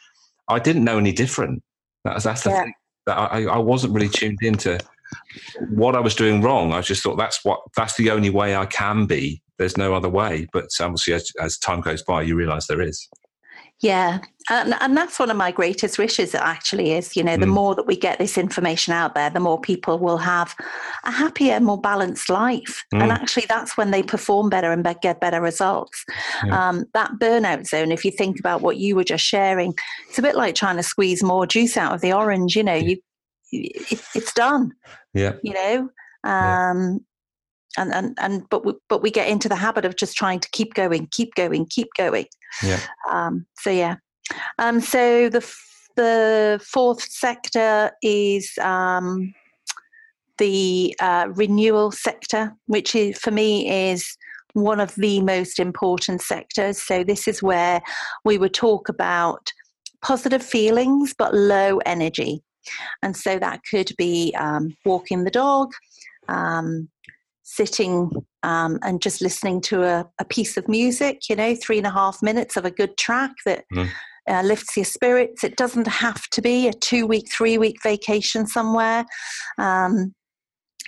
I 0.48 0.60
didn't 0.60 0.84
know 0.84 0.98
any 0.98 1.12
different. 1.12 1.64
That's 2.04 2.24
that's 2.24 2.44
the 2.44 2.50
yeah. 2.52 2.64
thing 2.64 2.74
that 3.06 3.18
I, 3.18 3.46
I 3.46 3.58
wasn't 3.58 3.94
really 3.94 4.10
tuned 4.10 4.40
into 4.42 4.80
what 5.70 5.96
I 5.96 6.00
was 6.00 6.16
doing 6.16 6.42
wrong. 6.42 6.74
I 6.74 6.82
just 6.82 7.04
thought 7.04 7.18
that's 7.18 7.44
what 7.44 7.62
that's 7.76 7.96
the 7.96 8.12
only 8.12 8.30
way 8.30 8.56
I 8.56 8.66
can 8.66 9.06
be. 9.06 9.42
There's 9.58 9.78
no 9.78 9.94
other 9.94 10.10
way. 10.10 10.48
But 10.52 10.66
obviously, 10.80 11.14
as, 11.14 11.32
as 11.40 11.58
time 11.58 11.82
goes 11.82 12.02
by, 12.02 12.24
you 12.24 12.36
realise 12.36 12.68
there 12.68 12.82
is. 12.82 13.08
Yeah, 13.82 14.20
and, 14.52 14.76
and 14.80 14.96
that's 14.96 15.18
one 15.18 15.32
of 15.32 15.38
my 15.38 15.52
greatest 15.52 15.98
wishes. 15.98 16.36
Actually, 16.36 16.92
is 16.92 17.16
you 17.16 17.24
know 17.24 17.36
the 17.36 17.48
mm. 17.48 17.54
more 17.54 17.74
that 17.74 17.88
we 17.88 17.96
get 17.96 18.20
this 18.20 18.38
information 18.38 18.94
out 18.94 19.16
there, 19.16 19.32
the 19.32 19.40
more 19.40 19.60
people 19.60 19.98
will 19.98 20.18
have 20.18 20.56
a 21.04 21.10
happier, 21.12 21.60
more 21.60 21.82
balanced 21.82 22.30
life. 22.30 22.84
Mm. 22.94 23.02
And 23.02 23.12
actually, 23.12 23.46
that's 23.50 23.78
when 23.78 23.90
they 23.90 24.04
perform 24.04 24.50
better 24.50 24.72
and 24.72 24.88
get 25.02 25.20
better 25.20 25.42
results. 25.42 26.06
Yeah. 26.46 26.70
Um, 26.70 26.86
that 26.94 27.14
burnout 27.20 27.66
zone, 27.66 27.92
if 27.92 28.06
you 28.06 28.12
think 28.12 28.40
about 28.40 28.62
what 28.62 28.78
you 28.78 28.96
were 28.96 29.04
just 29.04 29.26
sharing, 29.26 29.74
it's 30.08 30.20
a 30.20 30.24
bit 30.24 30.36
like 30.36 30.54
trying 30.54 30.78
to 30.78 30.84
squeeze 30.84 31.24
more 31.24 31.48
juice 31.48 31.76
out 31.76 31.96
of 31.96 32.02
the 32.02 32.14
orange. 32.14 32.56
You 32.56 32.64
know, 32.64 32.76
you 32.76 32.98
it, 33.52 34.02
it's 34.16 34.34
done. 34.34 34.74
Yeah, 35.14 35.34
you 35.44 35.54
know. 35.54 35.90
Um, 36.24 36.94
yeah 36.94 36.98
and 37.78 37.94
and 37.94 38.18
and 38.20 38.50
but 38.50 38.66
we, 38.66 38.74
but 38.90 39.02
we 39.02 39.12
get 39.12 39.28
into 39.28 39.50
the 39.50 39.56
habit 39.56 39.86
of 39.86 39.96
just 39.96 40.18
trying 40.18 40.40
to 40.40 40.50
keep 40.52 40.74
going, 40.74 41.08
keep 41.12 41.36
going, 41.36 41.66
keep 41.66 41.88
going. 41.98 42.26
Yeah. 42.64 42.80
Um, 43.10 43.46
so 43.60 43.70
yeah. 43.70 43.96
Um, 44.60 44.82
so 44.82 45.30
the 45.30 45.46
the 45.96 46.62
fourth 46.66 47.02
sector 47.02 47.92
is 48.02 48.52
um, 48.62 49.34
the 50.38 50.96
uh, 51.00 51.28
renewal 51.34 51.92
sector, 51.92 52.54
which 52.68 52.96
is 52.96 53.18
for 53.18 53.32
me 53.32 53.92
is 53.92 54.18
one 54.54 54.80
of 54.80 54.94
the 54.96 55.22
most 55.22 55.60
important 55.60 56.22
sectors. 56.22 56.82
So 56.82 57.04
this 57.04 57.28
is 57.28 57.42
where 57.42 57.82
we 58.26 58.38
would 58.38 58.54
talk 58.54 58.90
about 58.90 59.52
positive 60.02 60.44
feelings 60.44 61.14
but 61.18 61.34
low 61.34 61.78
energy. 61.86 62.44
And 63.02 63.16
so 63.16 63.40
that 63.40 63.62
could 63.70 63.92
be 63.98 64.34
um, 64.38 64.76
walking 64.86 65.24
the 65.24 65.32
dog, 65.32 65.72
um, 66.28 66.90
sitting 67.44 68.12
um, 68.44 68.80
and 68.82 69.02
just 69.02 69.22
listening 69.22 69.62
to 69.62 69.84
a, 69.84 70.10
a, 70.20 70.26
piece 70.26 70.58
of 70.58 70.68
music, 70.68 71.30
you 71.30 71.36
know, 71.36 71.56
three 71.56 71.78
and 71.78 71.88
a 71.88 71.92
half 71.92 72.22
minutes 72.24 72.56
of 72.58 72.66
a 72.66 72.72
good 72.72 72.98
track 72.98 73.32
that 73.46 73.66
mm. 73.74 73.90
uh, 74.28 74.42
lifts 74.42 74.78
your 74.78 74.86
spirits. 74.86 75.44
It 75.44 75.58
doesn't 75.58 75.88
have 75.88 76.28
to 76.30 76.42
be 76.42 76.68
a 76.68 76.74
two 76.74 77.06
week, 77.06 77.32
three 77.32 77.58
week 77.58 77.78
vacation 77.84 78.48
somewhere. 78.48 79.06
Um, 79.58 80.14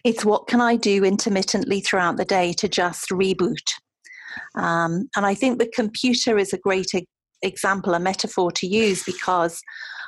it's 0.04 0.26
what 0.26 0.48
can 0.48 0.62
I 0.62 0.76
do 0.76 1.04
intermittently 1.04 1.80
throughout 1.80 2.18
the 2.18 2.26
day 2.26 2.54
to 2.54 2.68
just 2.68 3.10
reboot. 3.10 3.74
Um, 4.56 5.10
and 5.16 5.26
I 5.26 5.36
think 5.36 5.60
the 5.60 5.72
computer 5.74 6.38
is 6.38 6.54
a 6.54 6.58
great 6.58 6.92
example, 7.42 7.94
a 7.94 8.00
metaphor 8.00 8.52
to 8.52 8.68
use 8.68 9.04
because 9.04 9.62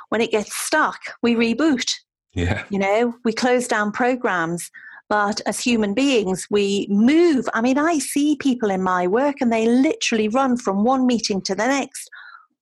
when 0.08 0.20
it 0.20 0.30
gets 0.30 0.54
stuck, 0.54 0.98
we 1.22 1.34
reboot. 1.34 1.90
Yeah. 2.34 2.64
You 2.70 2.78
know, 2.78 3.14
we 3.24 3.32
close 3.32 3.66
down 3.66 3.92
programs, 3.92 4.70
but 5.08 5.40
as 5.46 5.60
human 5.60 5.94
beings, 5.94 6.46
we 6.50 6.86
move. 6.90 7.48
I 7.54 7.60
mean, 7.60 7.78
I 7.78 7.98
see 7.98 8.36
people 8.36 8.70
in 8.70 8.82
my 8.82 9.06
work 9.06 9.36
and 9.40 9.52
they 9.52 9.66
literally 9.66 10.28
run 10.28 10.56
from 10.56 10.84
one 10.84 11.06
meeting 11.06 11.40
to 11.42 11.54
the 11.54 11.66
next 11.66 12.10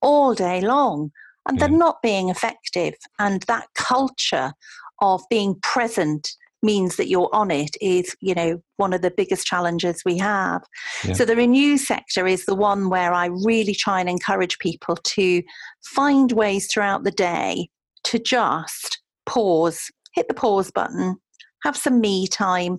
all 0.01 0.35
day 0.35 0.61
long 0.61 1.11
and 1.47 1.59
they're 1.59 1.69
mm. 1.69 1.79
not 1.79 2.03
being 2.03 2.29
effective. 2.29 2.95
And 3.19 3.43
that 3.43 3.67
culture 3.75 4.53
of 5.01 5.23
being 5.29 5.57
present 5.63 6.37
means 6.65 6.97
that 6.97 7.09
you're 7.09 7.31
on 7.33 7.51
it 7.51 7.77
is 7.81 8.17
you 8.21 8.35
know 8.35 8.61
one 8.77 8.93
of 8.93 9.03
the 9.03 9.11
biggest 9.11 9.47
challenges 9.47 10.03
we 10.05 10.19
have 10.19 10.63
yeah. 11.05 11.13
so 11.13 11.25
the 11.25 11.37
renew 11.37 11.77
sector 11.77 12.27
is 12.27 12.47
the 12.47 12.55
one 12.55 12.89
where 12.89 13.13
i 13.13 13.27
really 13.45 13.75
try 13.75 14.01
and 14.01 14.09
encourage 14.09 14.59
people 14.59 14.97
to 14.97 15.43
find 15.85 16.33
ways 16.33 16.69
throughout 16.73 17.05
the 17.05 17.11
day 17.11 17.69
to 18.03 18.19
just 18.19 19.01
pause 19.27 19.91
hit 20.15 20.27
the 20.29 20.35
pause 20.35 20.71
button 20.71 21.17
have 21.63 21.77
some 21.77 22.01
me 22.01 22.27
time 22.27 22.79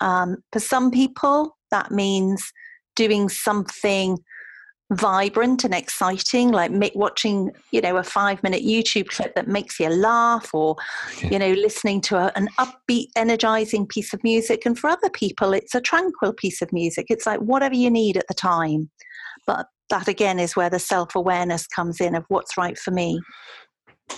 um, 0.00 0.36
for 0.52 0.60
some 0.60 0.90
people 0.90 1.56
that 1.70 1.90
means 1.90 2.52
doing 2.96 3.28
something 3.28 4.18
vibrant 4.92 5.64
and 5.64 5.74
exciting 5.74 6.52
like 6.52 6.70
watching 6.94 7.50
you 7.70 7.80
know 7.80 7.96
a 7.96 8.02
five 8.02 8.42
minute 8.42 8.62
youtube 8.62 9.08
clip 9.08 9.34
that 9.34 9.48
makes 9.48 9.80
you 9.80 9.88
laugh 9.88 10.50
or 10.52 10.76
you 11.30 11.38
know 11.38 11.52
listening 11.52 12.02
to 12.02 12.16
a, 12.16 12.30
an 12.36 12.48
upbeat 12.58 13.08
energizing 13.16 13.86
piece 13.86 14.12
of 14.12 14.22
music. 14.22 14.66
And 14.66 14.78
for 14.78 14.90
other 14.90 15.10
people 15.10 15.52
it's 15.52 15.74
a 15.74 15.80
tranquil 15.80 16.32
piece 16.32 16.62
of 16.62 16.72
music. 16.72 17.06
It's 17.08 17.26
like 17.26 17.40
whatever 17.40 17.74
you 17.74 17.90
need 17.90 18.16
at 18.16 18.28
the 18.28 18.34
time. 18.34 18.90
But 19.46 19.66
that 19.90 20.08
again 20.08 20.38
is 20.38 20.56
where 20.56 20.70
the 20.70 20.78
self-awareness 20.78 21.66
comes 21.68 22.00
in 22.00 22.14
of 22.14 22.24
what's 22.28 22.56
right 22.56 22.78
for 22.78 22.90
me. 22.90 23.20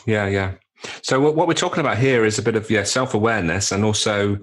Yeah 0.05 0.27
yeah. 0.27 0.55
So 1.03 1.21
what 1.21 1.49
we're 1.49 1.55
talking 1.55 1.81
about 1.81 1.99
here 1.99 2.25
is 2.25 2.39
a 2.39 2.43
bit 2.43 2.57
of 2.57 2.71
yeah 2.71 2.85
self-awareness 2.85 3.73
and 3.73 3.85
also 3.85 4.39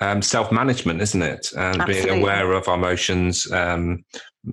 um, 0.00 0.20
self-management, 0.20 1.00
isn't 1.00 1.22
it? 1.22 1.48
And 1.56 1.80
Absolutely. 1.80 2.10
being 2.10 2.22
aware 2.22 2.52
of 2.52 2.68
our 2.68 2.74
emotions, 2.74 3.50
um, 3.50 4.04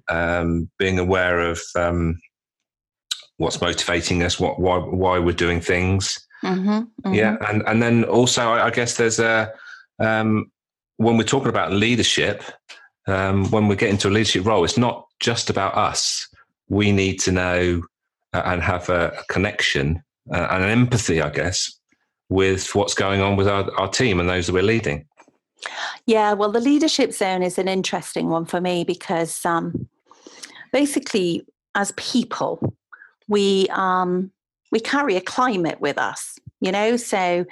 um, 0.09 0.69
being 0.77 1.00
aware 1.00 1.39
of 1.39 1.62
um, 1.75 2.19
what's 3.38 3.62
motivating 3.62 4.23
us, 4.23 4.39
what 4.39 4.59
why 4.59 4.77
why 4.77 5.19
we're 5.19 5.33
doing 5.33 5.62
things. 5.62 6.19
Mm-hmm, 6.43 6.69
mm-hmm. 6.69 7.13
Yeah, 7.13 7.38
and 7.47 7.63
and 7.67 7.81
then 7.81 8.03
also 8.03 8.50
I, 8.50 8.65
I 8.67 8.69
guess 8.69 8.97
there's 8.97 9.19
a 9.19 9.51
um, 10.00 10.51
when 10.97 11.17
we're 11.17 11.23
talking 11.23 11.50
about 11.50 11.71
leadership, 11.71 12.43
um, 13.07 13.50
when 13.51 13.67
we 13.67 13.75
get 13.75 13.89
into 13.89 14.07
a 14.07 14.12
leadership 14.12 14.45
role, 14.45 14.63
it's 14.63 14.77
not 14.77 15.05
just 15.19 15.50
about 15.50 15.75
us. 15.75 16.27
We 16.69 16.91
need 16.91 17.19
to 17.21 17.31
know 17.31 17.81
uh, 18.33 18.41
and 18.45 18.62
have 18.62 18.89
a, 18.89 19.09
a 19.17 19.23
connection 19.29 20.03
uh, 20.31 20.47
and 20.51 20.63
an 20.63 20.69
empathy, 20.69 21.21
I 21.21 21.29
guess, 21.29 21.71
with 22.29 22.73
what's 22.75 22.93
going 22.93 23.21
on 23.21 23.35
with 23.35 23.47
our, 23.47 23.69
our 23.79 23.89
team 23.89 24.19
and 24.19 24.29
those 24.29 24.47
that 24.47 24.53
we're 24.53 24.63
leading. 24.63 25.05
Yeah, 26.05 26.34
well, 26.34 26.51
the 26.51 26.60
leadership 26.60 27.13
zone 27.13 27.43
is 27.43 27.58
an 27.58 27.67
interesting 27.67 28.29
one 28.29 28.46
for 28.46 28.62
me 28.62 28.84
because 28.84 29.46
um, 29.46 29.88
basically, 30.72 31.46
as 31.75 31.91
people, 31.98 32.75
we 33.27 33.67
um, 33.70 34.32
we 34.72 34.79
carry 34.79 35.15
a 35.15 35.22
climate 35.22 35.79
with 35.79 35.98
us 35.98 36.39
you 36.63 36.72
know? 36.72 36.98
So 36.98 37.46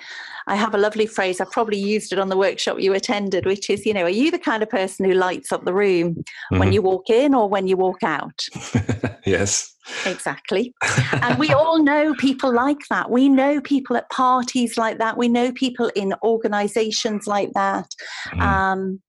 i 0.48 0.56
have 0.56 0.74
a 0.74 0.78
lovely 0.78 1.06
phrase 1.06 1.40
i 1.40 1.46
probably 1.46 1.78
used 1.78 2.12
it 2.12 2.18
on 2.18 2.30
the 2.30 2.38
workshop 2.38 2.80
you 2.80 2.94
attended 2.96 3.46
which 3.46 3.70
is 3.70 3.86
you 3.86 3.94
know 3.94 4.04
are 4.04 4.10
you 4.10 4.32
the 4.32 4.40
kind 4.40 4.64
of 4.64 4.70
person 4.70 5.06
who 5.06 5.14
lights 5.14 5.52
up 5.52 5.66
the 5.66 5.74
room 5.74 6.16
mm-hmm. 6.16 6.58
when 6.58 6.72
you 6.74 6.82
walk 6.82 7.10
in 7.10 7.36
or 7.36 7.48
when 7.48 7.68
you 7.68 7.78
walk 7.78 8.04
out? 8.04 8.46
Yes. 9.24 9.76
Exactly. 10.06 10.74
And 11.12 11.38
we 11.38 11.50
all 11.54 11.84
know 11.84 12.16
people 12.16 12.52
like 12.52 12.88
that. 12.90 13.12
We 13.12 13.30
know 13.30 13.62
people 13.62 13.96
at 13.96 14.10
parties 14.10 14.78
like 14.78 14.98
that. 14.98 15.16
We 15.16 15.28
know 15.28 15.52
people 15.52 15.92
in 15.96 16.16
organizations 16.24 17.28
like 17.28 17.52
that. 17.54 17.88
Mm. 18.30 18.42
um, 18.42 19.02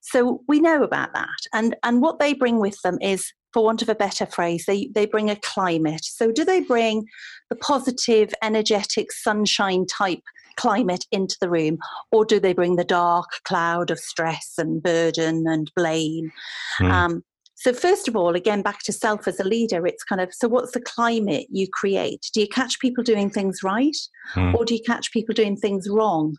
so 0.00 0.42
we 0.48 0.58
know 0.58 0.82
about 0.82 1.12
that. 1.14 1.28
And 1.52 1.76
and 1.84 2.02
what 2.02 2.18
they 2.18 2.34
bring 2.34 2.58
with 2.58 2.80
them 2.82 2.98
is 3.00 3.32
for 3.52 3.64
want 3.64 3.82
of 3.82 3.88
a 3.88 3.94
better 3.94 4.26
phrase, 4.26 4.64
they, 4.66 4.90
they 4.94 5.06
bring 5.06 5.30
a 5.30 5.36
climate. 5.36 6.04
So, 6.04 6.30
do 6.30 6.44
they 6.44 6.60
bring 6.60 7.04
the 7.48 7.56
positive, 7.56 8.32
energetic, 8.42 9.12
sunshine 9.12 9.86
type 9.86 10.22
climate 10.56 11.06
into 11.10 11.36
the 11.40 11.50
room, 11.50 11.78
or 12.10 12.24
do 12.24 12.38
they 12.38 12.52
bring 12.52 12.76
the 12.76 12.84
dark 12.84 13.28
cloud 13.44 13.90
of 13.90 13.98
stress 13.98 14.54
and 14.58 14.82
burden 14.82 15.46
and 15.46 15.70
blame? 15.74 16.30
Mm. 16.80 16.90
Um, 16.90 17.24
so, 17.54 17.74
first 17.74 18.08
of 18.08 18.16
all, 18.16 18.34
again, 18.34 18.62
back 18.62 18.80
to 18.84 18.92
self 18.92 19.28
as 19.28 19.38
a 19.40 19.44
leader, 19.44 19.86
it's 19.86 20.04
kind 20.04 20.20
of 20.20 20.32
so 20.32 20.48
what's 20.48 20.72
the 20.72 20.80
climate 20.80 21.46
you 21.50 21.68
create? 21.68 22.30
Do 22.32 22.40
you 22.40 22.48
catch 22.48 22.80
people 22.80 23.04
doing 23.04 23.30
things 23.30 23.62
right, 23.62 23.96
mm. 24.34 24.54
or 24.54 24.64
do 24.64 24.74
you 24.74 24.80
catch 24.86 25.12
people 25.12 25.34
doing 25.34 25.56
things 25.56 25.88
wrong? 25.88 26.36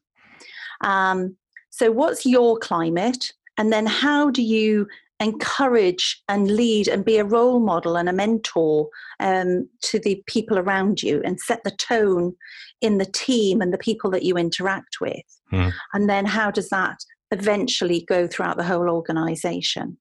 Um, 0.84 1.36
so, 1.70 1.92
what's 1.92 2.26
your 2.26 2.58
climate? 2.58 3.34
And 3.58 3.72
then, 3.72 3.86
how 3.86 4.32
do 4.32 4.42
you 4.42 4.88
encourage 5.22 6.22
and 6.28 6.52
lead 6.52 6.88
and 6.88 7.06
be 7.06 7.18
a 7.18 7.24
role 7.24 7.60
model 7.60 7.96
and 7.96 8.10
a 8.10 8.14
mentor 8.14 8.90
um, 9.20 9.70
to 9.84 10.00
the 10.00 10.22
people 10.26 10.58
around 10.58 11.02
you 11.02 11.22
and 11.24 11.40
set 11.40 11.64
the 11.64 11.72
tone 11.72 12.34
in 12.82 12.98
the 12.98 13.06
team 13.06 13.62
and 13.62 13.72
the 13.72 13.78
people 13.78 14.10
that 14.10 14.24
you 14.24 14.36
interact 14.36 14.98
with. 15.00 15.24
Mm. 15.54 15.72
And 15.94 16.10
then 16.10 16.26
how 16.26 16.50
does 16.50 16.70
that 16.70 16.98
eventually 17.30 18.04
go 18.08 18.28
throughout 18.28 18.58
the 18.58 18.64
whole 18.64 18.90
organization? 18.90 19.98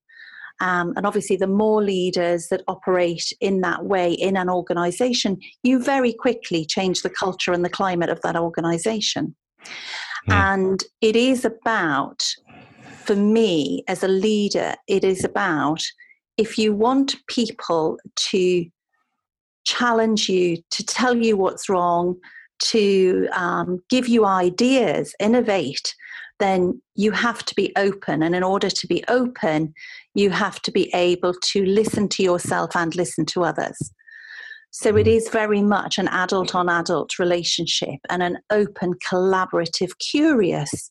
Um, 0.63 0.93
and 0.97 1.07
obviously, 1.07 1.37
the 1.37 1.47
more 1.47 1.83
leaders 1.83 2.49
that 2.49 2.63
operate 2.69 3.33
in 3.41 3.63
that 3.63 3.85
way 3.85 4.13
in 4.13 4.37
an 4.37 4.51
organization, 4.51 5.39
you 5.63 5.83
very 5.83 6.13
quickly 6.13 6.67
change 6.67 7.03
the 7.03 7.11
culture 7.11 7.53
and 7.53 7.65
the 7.65 7.71
climate 7.71 8.11
of 8.11 8.21
that 8.23 8.37
organization. 8.37 9.35
Mm. 10.29 10.33
And 10.35 10.85
it 11.01 11.17
is 11.17 11.45
about 11.45 12.23
for 13.05 13.17
me 13.17 13.83
as 13.89 14.03
a 14.03 14.09
leader, 14.09 14.75
it 14.87 15.05
is 15.05 15.25
about 15.25 15.83
if 16.37 16.57
you 16.57 16.73
want 16.73 17.17
people 17.27 17.99
to 18.17 18.67
challenge 19.65 20.29
you, 20.29 20.57
to 20.71 20.85
tell 20.85 21.17
you 21.17 21.37
what's 21.37 21.69
wrong, 21.69 22.17
to 22.61 23.29
um, 23.33 23.83
give 23.89 24.09
you 24.09 24.25
ideas, 24.25 25.15
innovate, 25.21 25.95
then 26.39 26.81
you 26.95 27.13
have 27.13 27.45
to 27.45 27.55
be 27.55 27.73
open. 27.77 28.23
And 28.23 28.35
in 28.35 28.43
order 28.43 28.71
to 28.71 28.87
be 28.87 29.05
open, 29.09 29.75
you 30.15 30.31
have 30.31 30.61
to 30.63 30.73
be 30.73 30.91
able 30.95 31.35
to 31.35 31.65
listen 31.65 32.09
to 32.09 32.23
yourself 32.23 32.75
and 32.75 32.95
listen 32.97 33.27
to 33.27 33.45
others. 33.45 33.93
So 34.71 34.97
it 34.97 35.07
mm. 35.07 35.33
very 35.33 35.63
much 35.63 35.99
an 35.99 36.09
adult 36.09 36.55
on 36.55 36.69
adult 36.69 37.19
relationship 37.19 37.99
and 38.09 38.23
an 38.23 38.39
open, 38.51 38.95
collaborative, 38.95 39.99
curious 39.99 40.91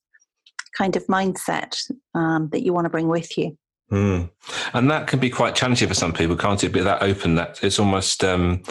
kind 0.80 0.96
of 0.96 1.06
mindset 1.08 1.78
um, 2.16 2.50
that 2.52 2.64
you 2.64 2.74
want 2.74 2.86
to 2.86 2.90
bring 2.90 3.08
with 3.08 3.38
you. 3.38 3.58
Mm. 3.92 4.30
And 4.74 4.92
that 4.92 5.08
can 5.08 5.20
be 5.20 5.30
quite 5.30 5.56
challenging 5.56 5.88
for 5.88 5.94
some 5.94 6.14
people, 6.14 6.36
can't 6.36 6.64
it? 6.64 6.70
Be 6.70 6.82
that 6.82 7.02
open 7.02 7.36
that 7.36 7.60
it's 7.64 7.80
almost 7.80 8.24
um, 8.24 8.62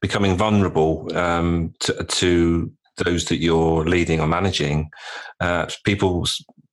becoming 0.00 0.36
vulnerable 0.36 1.14
um, 1.16 1.74
to, 1.80 2.04
to, 2.04 2.72
those 3.06 3.24
that 3.24 3.38
you're 3.38 3.86
leading 3.86 4.20
or 4.20 4.26
managing. 4.26 4.90
Uh, 5.40 5.66
people, 5.84 6.26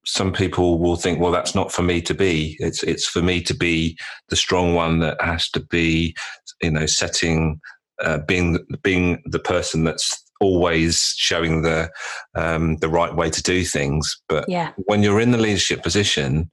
some 0.05 0.33
people 0.33 0.77
will 0.77 0.97
think, 0.97 1.17
well, 1.17 1.31
that's 1.31 1.55
not 1.55 1.71
for 1.71 1.81
me 1.81 2.01
to 2.01 2.13
be. 2.13 2.57
It's 2.59 2.83
it's 2.83 3.07
for 3.07 3.21
me 3.21 3.41
to 3.43 3.53
be 3.53 3.97
the 4.27 4.35
strong 4.35 4.75
one 4.75 4.99
that 4.99 5.19
has 5.21 5.49
to 5.51 5.61
be, 5.61 6.13
you 6.61 6.71
know, 6.71 6.85
setting, 6.87 7.61
uh, 8.03 8.17
being 8.27 8.59
being 8.83 9.23
the 9.25 9.39
person 9.39 9.85
that's 9.85 10.28
always 10.39 11.13
showing 11.17 11.61
the 11.61 11.91
um, 12.35 12.77
the 12.77 12.89
right 12.89 13.15
way 13.15 13.29
to 13.29 13.43
do 13.43 13.63
things. 13.63 14.21
But 14.27 14.45
yeah. 14.47 14.71
when 14.77 15.03
you're 15.03 15.19
in 15.19 15.31
the 15.31 15.37
leadership 15.37 15.83
position, 15.83 16.49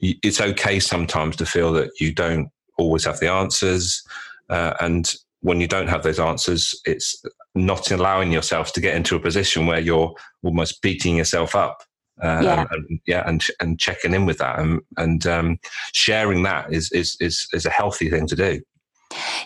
it's 0.00 0.40
okay 0.40 0.78
sometimes 0.80 1.36
to 1.36 1.46
feel 1.46 1.72
that 1.72 1.90
you 2.00 2.12
don't 2.12 2.48
always 2.78 3.04
have 3.04 3.18
the 3.18 3.30
answers, 3.30 4.02
uh, 4.48 4.74
and 4.80 5.12
when 5.40 5.60
you 5.60 5.68
don't 5.68 5.88
have 5.88 6.02
those 6.02 6.18
answers, 6.18 6.74
it's 6.84 7.22
not 7.54 7.90
allowing 7.90 8.32
yourself 8.32 8.72
to 8.72 8.80
get 8.80 8.94
into 8.94 9.16
a 9.16 9.20
position 9.20 9.66
where 9.66 9.80
you're 9.80 10.14
almost 10.42 10.82
beating 10.82 11.16
yourself 11.16 11.54
up. 11.54 11.82
Uh, 12.22 12.40
yeah. 12.42 12.60
And, 12.60 12.84
and, 12.88 13.00
yeah, 13.06 13.28
and 13.28 13.46
and 13.60 13.78
checking 13.78 14.12
in 14.12 14.26
with 14.26 14.38
that 14.38 14.58
and 14.58 14.80
and 14.96 15.26
um, 15.26 15.58
sharing 15.92 16.42
that 16.42 16.72
is 16.72 16.90
is 16.90 17.16
is 17.20 17.46
is 17.52 17.64
a 17.64 17.70
healthy 17.70 18.10
thing 18.10 18.26
to 18.26 18.36
do. 18.36 18.60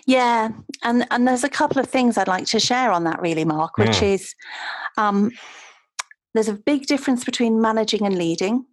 Yeah, 0.07 0.50
and 0.83 1.07
and 1.11 1.26
there's 1.26 1.45
a 1.45 1.49
couple 1.49 1.81
of 1.81 1.88
things 1.88 2.19
I'd 2.19 2.28
like 2.28 2.47
to 2.47 2.61
share 2.61 2.90
on 2.90 3.04
that, 3.04 3.21
really, 3.21 3.45
Mark, 3.45 3.78
which 3.78 4.00
mm. 4.00 4.14
is 4.14 4.35
um, 4.97 5.31
there's 6.35 6.49
a 6.49 6.54
big 6.54 6.87
difference 6.87 7.25
between 7.25 7.61
managing 7.61 8.04
and 8.04 8.16
leading. 8.16 8.64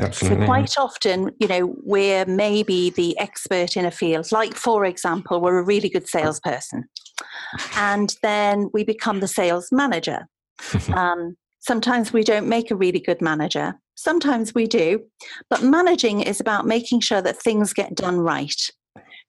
Absolutely. 0.00 0.44
So 0.44 0.46
quite 0.46 0.78
often, 0.78 1.30
you 1.40 1.48
know, 1.48 1.74
we're 1.82 2.24
maybe 2.26 2.90
the 2.90 3.18
expert 3.18 3.76
in 3.76 3.84
a 3.84 3.90
field. 3.90 4.30
Like, 4.30 4.54
for 4.54 4.84
example, 4.84 5.40
we're 5.40 5.58
a 5.58 5.64
really 5.64 5.88
good 5.88 6.08
salesperson, 6.08 6.88
and 7.76 8.14
then 8.22 8.70
we 8.72 8.84
become 8.84 9.20
the 9.20 9.28
sales 9.28 9.70
manager. 9.72 10.28
um, 10.94 11.36
sometimes 11.60 12.12
we 12.12 12.22
don't 12.22 12.48
make 12.48 12.70
a 12.70 12.76
really 12.76 13.00
good 13.00 13.20
manager. 13.20 13.74
Sometimes 13.96 14.54
we 14.54 14.68
do, 14.68 15.02
but 15.50 15.62
managing 15.62 16.20
is 16.20 16.38
about 16.38 16.66
making 16.66 17.00
sure 17.00 17.20
that 17.20 17.36
things 17.36 17.72
get 17.72 17.96
done 17.96 18.20
right. 18.20 18.70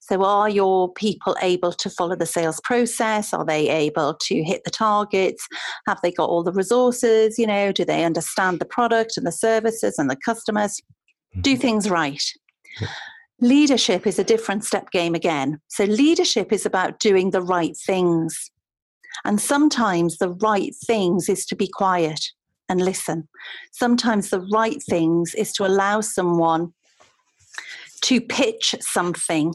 So, 0.10 0.24
are 0.24 0.50
your 0.50 0.92
people 0.92 1.38
able 1.40 1.72
to 1.72 1.88
follow 1.88 2.16
the 2.16 2.26
sales 2.26 2.60
process? 2.62 3.32
Are 3.32 3.46
they 3.46 3.70
able 3.70 4.16
to 4.16 4.44
hit 4.44 4.64
the 4.64 4.72
targets? 4.72 5.48
Have 5.86 6.00
they 6.02 6.12
got 6.12 6.30
all 6.30 6.42
the 6.42 6.52
resources? 6.52 7.38
You 7.38 7.46
know, 7.46 7.72
do 7.72 7.86
they 7.86 8.04
understand 8.04 8.60
the 8.60 8.66
product 8.66 9.18
and 9.18 9.28
the 9.28 9.32
services 9.32 10.00
and 10.00 10.10
the 10.10 10.16
customers? 10.16 10.82
Do 11.42 11.52
mm-hmm. 11.52 11.62
things 11.62 11.92
right. 11.92 12.24
Leadership 13.40 14.08
is 14.08 14.18
a 14.18 14.24
different 14.24 14.66
step 14.66 14.90
game 14.90 15.14
again. 15.14 15.62
So, 15.68 15.84
leadership 15.84 16.52
is 16.52 16.66
about 16.66 17.00
doing 17.00 17.30
the 17.30 17.44
right 17.44 17.78
things. 17.78 18.50
And 19.26 19.40
sometimes 19.40 20.18
the 20.18 20.30
right 20.30 20.74
things 20.88 21.30
is 21.30 21.46
to 21.46 21.56
be 21.56 21.68
quiet 21.68 22.32
and 22.68 22.82
listen. 22.82 23.28
Sometimes 23.74 24.32
the 24.32 24.42
right 24.52 24.82
things 24.82 25.36
is 25.36 25.54
to 25.54 25.68
allow 25.68 26.02
someone 26.02 26.74
to 28.02 28.22
pitch 28.22 28.74
something 28.80 29.54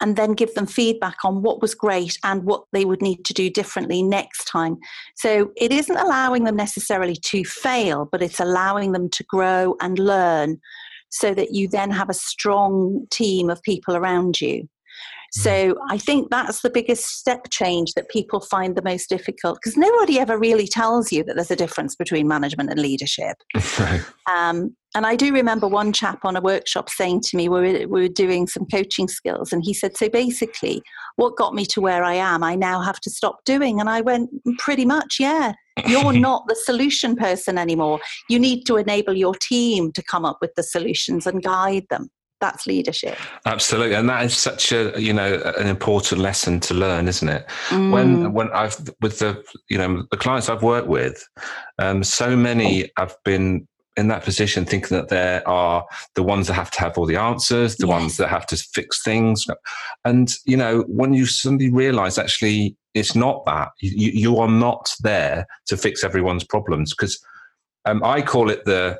and 0.00 0.16
then 0.16 0.32
give 0.32 0.54
them 0.54 0.66
feedback 0.66 1.16
on 1.24 1.42
what 1.42 1.60
was 1.60 1.74
great 1.74 2.18
and 2.24 2.44
what 2.44 2.64
they 2.72 2.84
would 2.84 3.02
need 3.02 3.24
to 3.24 3.34
do 3.34 3.50
differently 3.50 4.02
next 4.02 4.44
time. 4.44 4.78
So 5.16 5.52
it 5.56 5.72
isn't 5.72 5.96
allowing 5.96 6.44
them 6.44 6.56
necessarily 6.56 7.16
to 7.16 7.44
fail, 7.44 8.08
but 8.10 8.22
it's 8.22 8.40
allowing 8.40 8.92
them 8.92 9.08
to 9.10 9.24
grow 9.24 9.76
and 9.80 9.98
learn 9.98 10.60
so 11.10 11.34
that 11.34 11.52
you 11.52 11.68
then 11.68 11.90
have 11.90 12.08
a 12.08 12.14
strong 12.14 13.06
team 13.10 13.50
of 13.50 13.62
people 13.62 13.96
around 13.96 14.40
you. 14.40 14.68
So. 15.30 15.76
I 15.90 15.98
think 15.98 16.30
that's 16.30 16.62
the 16.62 16.70
biggest 16.70 17.18
step 17.18 17.46
change 17.50 17.94
that 17.94 18.08
people 18.08 18.40
find 18.40 18.76
the 18.76 18.82
most 18.82 19.08
difficult 19.08 19.58
because 19.60 19.76
nobody 19.76 20.18
ever 20.18 20.38
really 20.38 20.66
tells 20.66 21.10
you 21.10 21.24
that 21.24 21.34
there's 21.34 21.50
a 21.50 21.56
difference 21.56 21.96
between 21.96 22.28
management 22.28 22.70
and 22.70 22.80
leadership. 22.80 23.36
Right. 23.78 24.02
Um, 24.30 24.76
and 24.94 25.06
I 25.06 25.16
do 25.16 25.32
remember 25.32 25.68
one 25.68 25.92
chap 25.92 26.24
on 26.24 26.36
a 26.36 26.40
workshop 26.40 26.90
saying 26.90 27.20
to 27.22 27.36
me, 27.36 27.48
we 27.48 27.60
were, 27.60 27.88
we 27.88 28.02
were 28.02 28.08
doing 28.08 28.46
some 28.46 28.66
coaching 28.66 29.08
skills, 29.08 29.52
and 29.52 29.62
he 29.64 29.72
said, 29.72 29.96
So 29.96 30.08
basically, 30.08 30.82
what 31.16 31.36
got 31.36 31.54
me 31.54 31.64
to 31.66 31.80
where 31.80 32.02
I 32.02 32.14
am, 32.14 32.42
I 32.42 32.56
now 32.56 32.82
have 32.82 33.00
to 33.00 33.10
stop 33.10 33.44
doing. 33.44 33.80
And 33.80 33.88
I 33.88 34.00
went, 34.00 34.30
mm, 34.46 34.58
Pretty 34.58 34.84
much, 34.84 35.16
yeah. 35.20 35.52
You're 35.86 36.12
not 36.28 36.46
the 36.48 36.56
solution 36.56 37.16
person 37.16 37.56
anymore. 37.56 38.00
You 38.28 38.38
need 38.38 38.64
to 38.64 38.76
enable 38.76 39.14
your 39.14 39.34
team 39.34 39.92
to 39.92 40.02
come 40.02 40.24
up 40.24 40.38
with 40.40 40.54
the 40.56 40.62
solutions 40.62 41.26
and 41.26 41.42
guide 41.42 41.86
them 41.88 42.10
that's 42.40 42.66
leadership 42.66 43.16
absolutely 43.46 43.94
and 43.94 44.08
that 44.08 44.24
is 44.24 44.36
such 44.36 44.72
a 44.72 44.92
you 45.00 45.12
know 45.12 45.40
an 45.58 45.66
important 45.66 46.20
lesson 46.20 46.58
to 46.58 46.74
learn 46.74 47.06
isn't 47.08 47.28
it 47.28 47.46
mm. 47.68 47.92
when 47.92 48.32
when 48.32 48.50
i've 48.52 48.76
with 49.00 49.18
the 49.18 49.42
you 49.68 49.78
know 49.78 50.04
the 50.10 50.16
clients 50.16 50.48
i've 50.48 50.62
worked 50.62 50.88
with 50.88 51.26
um, 51.78 52.02
so 52.02 52.36
many 52.36 52.90
have 52.96 53.16
been 53.24 53.66
in 53.96 54.08
that 54.08 54.24
position 54.24 54.64
thinking 54.64 54.96
that 54.96 55.08
there 55.08 55.46
are 55.48 55.84
the 56.14 56.22
ones 56.22 56.46
that 56.46 56.54
have 56.54 56.70
to 56.70 56.80
have 56.80 56.96
all 56.96 57.06
the 57.06 57.16
answers 57.16 57.76
the 57.76 57.86
yes. 57.86 58.00
ones 58.00 58.16
that 58.16 58.28
have 58.28 58.46
to 58.46 58.56
fix 58.56 59.02
things 59.02 59.46
and 60.04 60.32
you 60.46 60.56
know 60.56 60.82
when 60.88 61.12
you 61.12 61.26
suddenly 61.26 61.70
realize 61.70 62.18
actually 62.18 62.76
it's 62.94 63.14
not 63.14 63.44
that 63.46 63.68
you, 63.80 64.10
you 64.10 64.38
are 64.38 64.48
not 64.48 64.94
there 65.00 65.46
to 65.66 65.76
fix 65.76 66.02
everyone's 66.02 66.44
problems 66.44 66.94
because 66.94 67.22
um, 67.84 68.02
i 68.04 68.22
call 68.22 68.48
it 68.48 68.64
the 68.64 68.98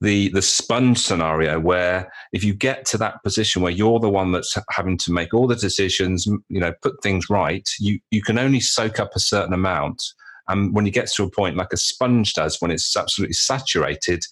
the 0.00 0.28
the 0.30 0.42
sponge 0.42 0.98
scenario 0.98 1.58
where 1.58 2.12
if 2.32 2.44
you 2.44 2.52
get 2.52 2.84
to 2.84 2.98
that 2.98 3.22
position 3.22 3.62
where 3.62 3.72
you're 3.72 3.98
the 3.98 4.10
one 4.10 4.32
that's 4.32 4.56
having 4.70 4.98
to 4.98 5.12
make 5.12 5.32
all 5.32 5.46
the 5.46 5.56
decisions 5.56 6.26
you 6.26 6.60
know 6.60 6.72
put 6.82 7.02
things 7.02 7.30
right 7.30 7.68
you 7.78 7.98
you 8.10 8.22
can 8.22 8.38
only 8.38 8.60
soak 8.60 9.00
up 9.00 9.10
a 9.14 9.20
certain 9.20 9.54
amount. 9.54 10.02
And 10.48 10.72
when 10.74 10.86
you 10.86 10.92
get 10.92 11.10
to 11.12 11.24
a 11.24 11.30
point 11.30 11.56
like 11.56 11.72
a 11.72 11.76
sponge 11.76 12.34
does 12.34 12.60
when 12.60 12.70
it's 12.70 12.96
absolutely 12.96 13.34
saturated 13.34 14.22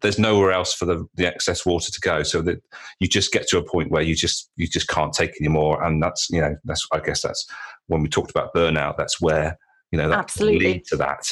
there's 0.00 0.18
nowhere 0.18 0.52
else 0.52 0.74
for 0.74 0.84
the, 0.84 1.06
the 1.14 1.26
excess 1.26 1.64
water 1.64 1.90
to 1.90 2.00
go. 2.00 2.22
So 2.22 2.42
that 2.42 2.62
you 3.00 3.08
just 3.08 3.32
get 3.32 3.48
to 3.48 3.58
a 3.58 3.64
point 3.64 3.90
where 3.90 4.02
you 4.02 4.14
just 4.14 4.50
you 4.56 4.66
just 4.66 4.88
can't 4.88 5.12
take 5.12 5.32
anymore 5.40 5.82
and 5.82 6.02
that's 6.02 6.28
you 6.30 6.40
know 6.40 6.56
that's 6.64 6.86
i 6.92 7.00
guess 7.00 7.22
that's 7.22 7.46
when 7.86 8.02
we 8.02 8.08
talked 8.08 8.30
about 8.30 8.54
burnout 8.54 8.96
that's 8.96 9.20
where 9.20 9.58
you 9.90 9.98
know 9.98 10.08
that 10.08 10.18
absolutely. 10.18 10.74
lead 10.74 10.84
to 10.86 10.96
that. 10.96 11.24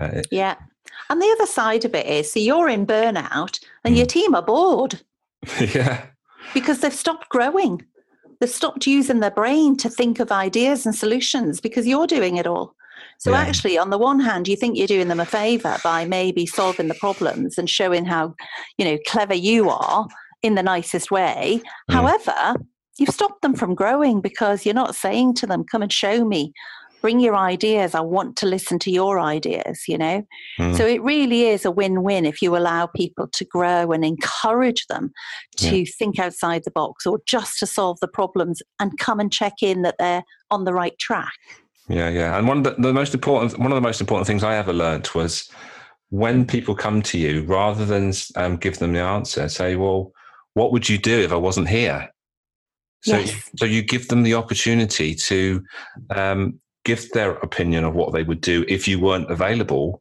Uh, 0.00 0.22
yeah 0.30 0.54
and 1.08 1.20
the 1.20 1.36
other 1.38 1.46
side 1.46 1.84
of 1.84 1.94
it 1.94 2.06
is, 2.06 2.32
so 2.32 2.40
you're 2.40 2.68
in 2.68 2.86
burnout 2.86 3.62
and 3.84 3.94
mm. 3.94 3.98
your 3.98 4.06
team 4.06 4.34
are 4.34 4.42
bored. 4.42 5.00
yeah. 5.60 6.06
Because 6.54 6.80
they've 6.80 6.92
stopped 6.92 7.28
growing. 7.28 7.84
They've 8.40 8.50
stopped 8.50 8.86
using 8.86 9.20
their 9.20 9.30
brain 9.30 9.76
to 9.78 9.88
think 9.88 10.18
of 10.18 10.32
ideas 10.32 10.86
and 10.86 10.94
solutions 10.94 11.60
because 11.60 11.86
you're 11.86 12.06
doing 12.06 12.36
it 12.36 12.46
all. 12.46 12.74
So 13.18 13.32
yeah. 13.32 13.40
actually, 13.40 13.76
on 13.76 13.90
the 13.90 13.98
one 13.98 14.18
hand, 14.18 14.48
you 14.48 14.56
think 14.56 14.76
you're 14.76 14.86
doing 14.86 15.08
them 15.08 15.20
a 15.20 15.26
favor 15.26 15.76
by 15.84 16.06
maybe 16.06 16.46
solving 16.46 16.88
the 16.88 16.94
problems 16.94 17.58
and 17.58 17.68
showing 17.68 18.06
how, 18.06 18.34
you 18.78 18.84
know, 18.84 18.98
clever 19.06 19.34
you 19.34 19.68
are 19.68 20.08
in 20.42 20.54
the 20.54 20.62
nicest 20.62 21.10
way. 21.10 21.60
Mm. 21.90 21.94
However, 21.94 22.54
you've 22.98 23.10
stopped 23.14 23.42
them 23.42 23.54
from 23.54 23.74
growing 23.74 24.20
because 24.20 24.64
you're 24.64 24.74
not 24.74 24.94
saying 24.94 25.34
to 25.34 25.46
them, 25.46 25.64
come 25.64 25.82
and 25.82 25.92
show 25.92 26.24
me 26.24 26.52
bring 27.00 27.20
your 27.20 27.36
ideas. 27.36 27.94
I 27.94 28.00
want 28.00 28.36
to 28.36 28.46
listen 28.46 28.78
to 28.80 28.90
your 28.90 29.18
ideas, 29.20 29.84
you 29.88 29.98
know? 29.98 30.26
Mm. 30.58 30.76
So 30.76 30.86
it 30.86 31.02
really 31.02 31.44
is 31.46 31.64
a 31.64 31.70
win 31.70 32.02
win 32.02 32.24
if 32.24 32.42
you 32.42 32.56
allow 32.56 32.86
people 32.86 33.28
to 33.28 33.44
grow 33.44 33.92
and 33.92 34.04
encourage 34.04 34.86
them 34.86 35.12
to 35.56 35.78
yeah. 35.78 35.90
think 35.98 36.18
outside 36.18 36.64
the 36.64 36.70
box 36.70 37.06
or 37.06 37.20
just 37.26 37.58
to 37.60 37.66
solve 37.66 37.98
the 38.00 38.08
problems 38.08 38.62
and 38.78 38.98
come 38.98 39.20
and 39.20 39.32
check 39.32 39.54
in 39.62 39.82
that 39.82 39.96
they're 39.98 40.24
on 40.50 40.64
the 40.64 40.74
right 40.74 40.98
track. 40.98 41.32
Yeah, 41.88 42.08
yeah. 42.08 42.38
And 42.38 42.46
one 42.46 42.58
of 42.58 42.64
the, 42.64 42.82
the 42.82 42.92
most 42.92 43.14
important, 43.14 43.58
one 43.58 43.72
of 43.72 43.76
the 43.76 43.80
most 43.80 44.00
important 44.00 44.26
things 44.26 44.44
I 44.44 44.56
ever 44.56 44.72
learned 44.72 45.08
was 45.14 45.50
when 46.10 46.44
people 46.44 46.74
come 46.74 47.02
to 47.02 47.18
you, 47.18 47.42
rather 47.44 47.84
than 47.84 48.12
um, 48.36 48.56
give 48.56 48.78
them 48.78 48.92
the 48.92 49.00
answer, 49.00 49.48
say, 49.48 49.76
well, 49.76 50.12
what 50.54 50.72
would 50.72 50.88
you 50.88 50.98
do 50.98 51.20
if 51.20 51.32
I 51.32 51.36
wasn't 51.36 51.68
here? 51.68 52.08
So, 53.02 53.16
yes. 53.16 53.50
so 53.56 53.64
you 53.64 53.82
give 53.82 54.08
them 54.08 54.24
the 54.24 54.34
opportunity 54.34 55.14
to 55.14 55.64
um, 56.10 56.60
give 56.90 57.10
their 57.12 57.32
opinion 57.48 57.84
of 57.84 57.94
what 57.94 58.12
they 58.12 58.24
would 58.24 58.40
do 58.40 58.64
if 58.76 58.88
you 58.88 58.98
weren't 58.98 59.30
available. 59.30 60.00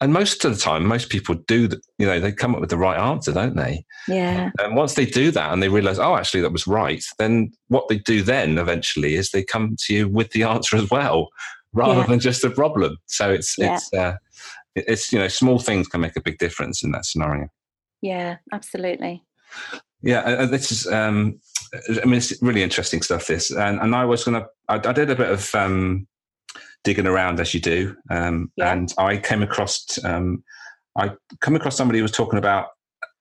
And 0.00 0.12
most 0.12 0.44
of 0.44 0.54
the 0.54 0.60
time, 0.60 0.86
most 0.86 1.10
people 1.10 1.34
do, 1.34 1.68
you 1.98 2.06
know, 2.06 2.20
they 2.20 2.32
come 2.32 2.54
up 2.54 2.60
with 2.60 2.70
the 2.70 2.84
right 2.86 2.98
answer, 2.98 3.32
don't 3.32 3.56
they? 3.56 3.84
Yeah. 4.08 4.50
And 4.60 4.76
once 4.76 4.94
they 4.94 5.06
do 5.06 5.30
that 5.32 5.52
and 5.52 5.60
they 5.60 5.68
realize, 5.68 5.98
oh, 5.98 6.16
actually, 6.16 6.42
that 6.42 6.52
was 6.52 6.66
right, 6.66 7.04
then 7.18 7.52
what 7.68 7.88
they 7.88 7.98
do 7.98 8.22
then 8.22 8.58
eventually 8.58 9.12
is 9.16 9.30
they 9.30 9.42
come 9.42 9.76
to 9.80 9.94
you 9.94 10.08
with 10.08 10.30
the 10.30 10.44
answer 10.44 10.76
as 10.76 10.88
well, 10.90 11.28
rather 11.72 12.00
yeah. 12.00 12.06
than 12.06 12.20
just 12.20 12.42
the 12.42 12.50
problem. 12.50 12.96
So 13.06 13.30
it's, 13.30 13.58
yeah. 13.58 13.74
it's, 13.74 13.92
uh, 13.92 14.16
it's, 14.74 15.12
you 15.12 15.18
know, 15.18 15.28
small 15.28 15.58
things 15.58 15.88
can 15.88 16.00
make 16.00 16.16
a 16.16 16.22
big 16.22 16.38
difference 16.38 16.84
in 16.84 16.92
that 16.92 17.04
scenario. 17.04 17.48
Yeah, 18.00 18.36
absolutely. 18.52 19.22
Yeah, 20.02 20.46
this 20.46 20.72
is. 20.72 20.86
Um, 20.86 21.40
I 22.02 22.04
mean, 22.06 22.14
it's 22.14 22.40
really 22.42 22.62
interesting 22.62 23.02
stuff. 23.02 23.26
This, 23.26 23.50
and, 23.50 23.78
and 23.80 23.94
I 23.94 24.04
was 24.06 24.24
gonna. 24.24 24.46
I, 24.68 24.76
I 24.76 24.92
did 24.92 25.10
a 25.10 25.14
bit 25.14 25.30
of 25.30 25.54
um, 25.54 26.06
digging 26.84 27.06
around 27.06 27.40
as 27.40 27.54
you 27.54 27.60
do, 27.60 27.96
um, 28.10 28.50
yeah. 28.56 28.72
and 28.72 28.92
I 28.98 29.16
came 29.16 29.42
across. 29.42 29.98
Um, 30.04 30.42
I 30.96 31.12
come 31.40 31.56
across 31.56 31.76
somebody 31.76 31.98
who 31.98 32.04
was 32.04 32.12
talking 32.12 32.38
about 32.38 32.68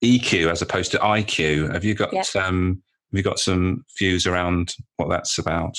EQ 0.03 0.51
as 0.51 0.61
opposed 0.61 0.91
to 0.91 0.97
IQ. 0.99 1.73
Have 1.73 1.83
you 1.83 1.93
got? 1.93 2.13
Yeah. 2.13 2.23
Um, 2.41 2.81
have 3.11 3.17
you 3.17 3.23
got 3.23 3.39
some 3.39 3.85
views 3.97 4.27
around 4.27 4.75
what 4.97 5.09
that's 5.09 5.37
about? 5.37 5.75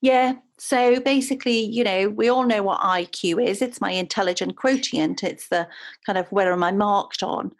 Yeah. 0.00 0.34
So 0.58 1.00
basically, 1.00 1.60
you 1.60 1.84
know, 1.84 2.08
we 2.08 2.28
all 2.28 2.44
know 2.44 2.62
what 2.62 2.80
IQ 2.80 3.44
is. 3.44 3.62
It's 3.62 3.80
my 3.80 3.90
intelligent 3.90 4.56
quotient. 4.56 5.22
It's 5.22 5.48
the 5.48 5.68
kind 6.04 6.18
of 6.18 6.30
where 6.32 6.52
am 6.52 6.64
I 6.64 6.72
marked 6.72 7.22
on? 7.22 7.52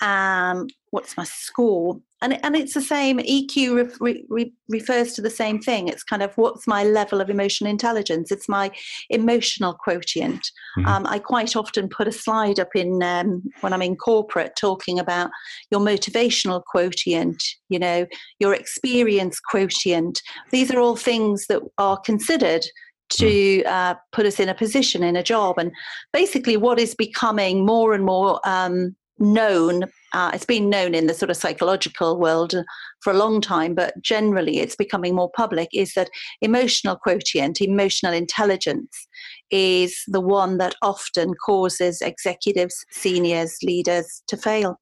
Um, 0.00 0.68
what's 0.90 1.16
my 1.16 1.24
score? 1.24 2.00
And 2.24 2.44
and 2.44 2.56
it's 2.56 2.74
the 2.74 2.80
same 2.80 3.18
eq 3.18 3.54
re, 4.00 4.24
re, 4.28 4.52
refers 4.68 5.12
to 5.12 5.22
the 5.22 5.30
same 5.30 5.60
thing. 5.60 5.88
It's 5.88 6.02
kind 6.02 6.22
of 6.22 6.32
what's 6.36 6.66
my 6.66 6.82
level 6.84 7.20
of 7.20 7.30
emotional 7.30 7.70
intelligence? 7.70 8.32
It's 8.32 8.48
my 8.48 8.70
emotional 9.10 9.74
quotient. 9.74 10.50
Mm-hmm. 10.78 10.88
um, 10.88 11.06
i 11.06 11.18
quite 11.20 11.54
often 11.54 11.88
put 11.88 12.08
a 12.08 12.12
slide 12.12 12.58
up 12.58 12.74
in 12.74 13.00
um, 13.02 13.42
when 13.60 13.72
i'm 13.72 13.82
in 13.82 13.94
corporate 13.94 14.56
talking 14.56 14.98
about 14.98 15.30
your 15.70 15.80
motivational 15.80 16.62
quotient 16.64 17.40
you 17.68 17.78
know 17.78 18.06
your 18.40 18.54
experience 18.54 19.38
quotient. 19.40 20.20
These 20.50 20.70
are 20.70 20.80
all 20.80 20.96
things 20.96 21.46
that 21.48 21.62
are 21.78 21.98
considered 21.98 22.64
to 23.10 23.62
mm. 23.62 23.66
uh, 23.66 23.94
put 24.12 24.26
us 24.26 24.40
in 24.40 24.48
a 24.48 24.54
position 24.54 25.02
in 25.02 25.16
a 25.16 25.22
job. 25.22 25.58
And 25.58 25.70
basically 26.12 26.56
what 26.56 26.78
is 26.78 26.94
becoming 26.94 27.64
more 27.64 27.94
and 27.94 28.04
more 28.04 28.40
um, 28.44 28.96
known 29.18 29.84
uh, 30.14 30.30
it's 30.32 30.46
been 30.46 30.70
known 30.70 30.94
in 30.94 31.08
the 31.08 31.12
sort 31.12 31.28
of 31.28 31.36
psychological 31.36 32.18
world 32.18 32.54
for 33.00 33.12
a 33.12 33.16
long 33.16 33.40
time, 33.40 33.74
but 33.74 34.00
generally 34.00 34.60
it's 34.60 34.76
becoming 34.76 35.14
more 35.14 35.30
public, 35.34 35.68
is 35.72 35.94
that 35.94 36.08
emotional 36.40 36.96
quotient, 36.96 37.60
emotional 37.60 38.12
intelligence, 38.12 39.08
is 39.50 40.04
the 40.06 40.20
one 40.20 40.58
that 40.58 40.76
often 40.82 41.34
causes 41.44 42.00
executives, 42.00 42.86
seniors, 42.92 43.58
leaders 43.64 44.22
to 44.28 44.36
fail. 44.36 44.80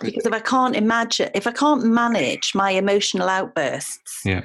Because 0.00 0.26
if 0.26 0.32
I 0.32 0.40
can't 0.40 0.74
imagine, 0.74 1.30
if 1.32 1.46
I 1.46 1.52
can't 1.52 1.84
manage 1.84 2.56
my 2.56 2.72
emotional 2.72 3.28
outbursts, 3.28 4.22
yeah. 4.24 4.42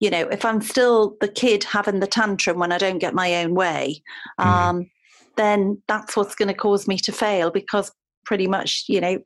you 0.00 0.08
know, 0.08 0.26
if 0.28 0.46
I'm 0.46 0.62
still 0.62 1.14
the 1.20 1.28
kid 1.28 1.62
having 1.64 2.00
the 2.00 2.06
tantrum 2.06 2.58
when 2.58 2.72
I 2.72 2.78
don't 2.78 3.00
get 3.00 3.12
my 3.12 3.42
own 3.42 3.54
way, 3.54 4.02
mm-hmm. 4.40 4.48
um, 4.48 4.90
then 5.36 5.82
that's 5.88 6.16
what's 6.16 6.34
going 6.34 6.48
to 6.48 6.54
cause 6.54 6.86
me 6.86 6.98
to 6.98 7.12
fail 7.12 7.50
because 7.50 7.92
pretty 8.24 8.46
much, 8.46 8.84
you 8.88 9.00
know, 9.00 9.18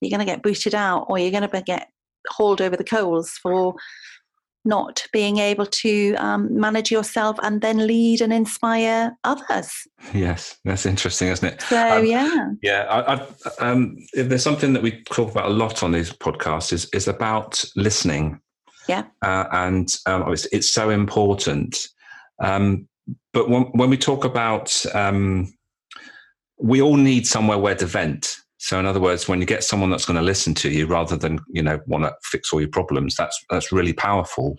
you're 0.00 0.10
going 0.10 0.26
to 0.26 0.32
get 0.32 0.42
booted 0.42 0.74
out 0.74 1.06
or 1.08 1.18
you're 1.18 1.30
going 1.30 1.48
to 1.48 1.62
get 1.62 1.88
hauled 2.28 2.60
over 2.60 2.76
the 2.76 2.84
coals 2.84 3.30
for 3.42 3.74
not 4.64 5.04
being 5.12 5.38
able 5.38 5.66
to 5.66 6.14
um, 6.14 6.48
manage 6.58 6.90
yourself 6.90 7.36
and 7.42 7.60
then 7.60 7.86
lead 7.86 8.20
and 8.20 8.32
inspire 8.32 9.16
others. 9.24 9.72
Yes, 10.14 10.56
that's 10.64 10.86
interesting, 10.86 11.28
isn't 11.28 11.54
it? 11.54 11.62
So 11.62 11.98
um, 11.98 12.06
yeah, 12.06 12.46
yeah. 12.62 12.84
I, 12.88 13.14
I, 13.14 13.70
um, 13.70 13.96
there's 14.14 14.42
something 14.42 14.72
that 14.72 14.82
we 14.82 15.02
talk 15.04 15.30
about 15.30 15.46
a 15.46 15.52
lot 15.52 15.82
on 15.82 15.92
these 15.92 16.12
podcasts 16.12 16.72
is 16.72 16.88
is 16.92 17.08
about 17.08 17.64
listening. 17.74 18.40
Yeah, 18.88 19.04
uh, 19.22 19.44
and 19.52 19.92
um, 20.06 20.32
it's, 20.32 20.46
it's, 20.46 20.72
so 20.72 20.90
important. 20.90 21.78
Um, 22.40 22.88
but 23.32 23.48
when, 23.48 23.62
when 23.72 23.90
we 23.90 23.96
talk 23.96 24.24
about 24.24 24.84
um, 24.94 25.52
we 26.58 26.80
all 26.80 26.96
need 26.96 27.26
somewhere 27.26 27.58
where 27.58 27.74
to 27.74 27.86
vent. 27.86 28.36
So, 28.58 28.78
in 28.78 28.86
other 28.86 29.00
words, 29.00 29.26
when 29.26 29.40
you 29.40 29.46
get 29.46 29.64
someone 29.64 29.90
that's 29.90 30.04
going 30.04 30.16
to 30.16 30.22
listen 30.22 30.54
to 30.54 30.70
you 30.70 30.86
rather 30.86 31.16
than 31.16 31.40
you 31.50 31.62
know 31.62 31.80
want 31.86 32.04
to 32.04 32.14
fix 32.22 32.52
all 32.52 32.60
your 32.60 32.70
problems, 32.70 33.16
that's 33.16 33.38
that's 33.50 33.72
really 33.72 33.92
powerful. 33.92 34.56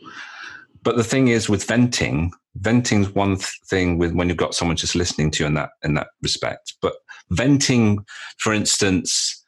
But 0.84 0.98
the 0.98 1.04
thing 1.04 1.30
is, 1.30 1.48
with 1.48 1.64
venting, 1.64 2.34
venting's 2.56 3.10
one 3.10 3.38
th- 3.38 3.48
thing 3.70 3.98
with 3.98 4.14
when 4.14 4.28
you've 4.28 4.38
got 4.38 4.54
someone 4.54 4.76
just 4.76 4.96
listening 4.96 5.32
to 5.32 5.44
you 5.44 5.48
in 5.48 5.54
that 5.54 5.70
in 5.84 5.94
that 5.94 6.08
respect. 6.22 6.74
But 6.82 6.94
venting, 7.30 8.06
for 8.40 8.52
instance, 8.54 9.42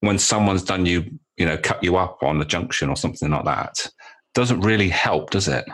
when 0.00 0.20
someone's 0.20 0.62
done 0.62 0.86
you, 0.86 1.04
you 1.36 1.44
know, 1.44 1.58
cut 1.58 1.82
you 1.82 1.96
up 1.96 2.22
on 2.22 2.38
the 2.38 2.44
junction 2.44 2.88
or 2.88 2.96
something 2.96 3.30
like 3.30 3.44
that, 3.44 3.88
doesn't 4.34 4.60
really 4.60 4.88
help, 4.88 5.30
does 5.30 5.48
it? 5.48 5.64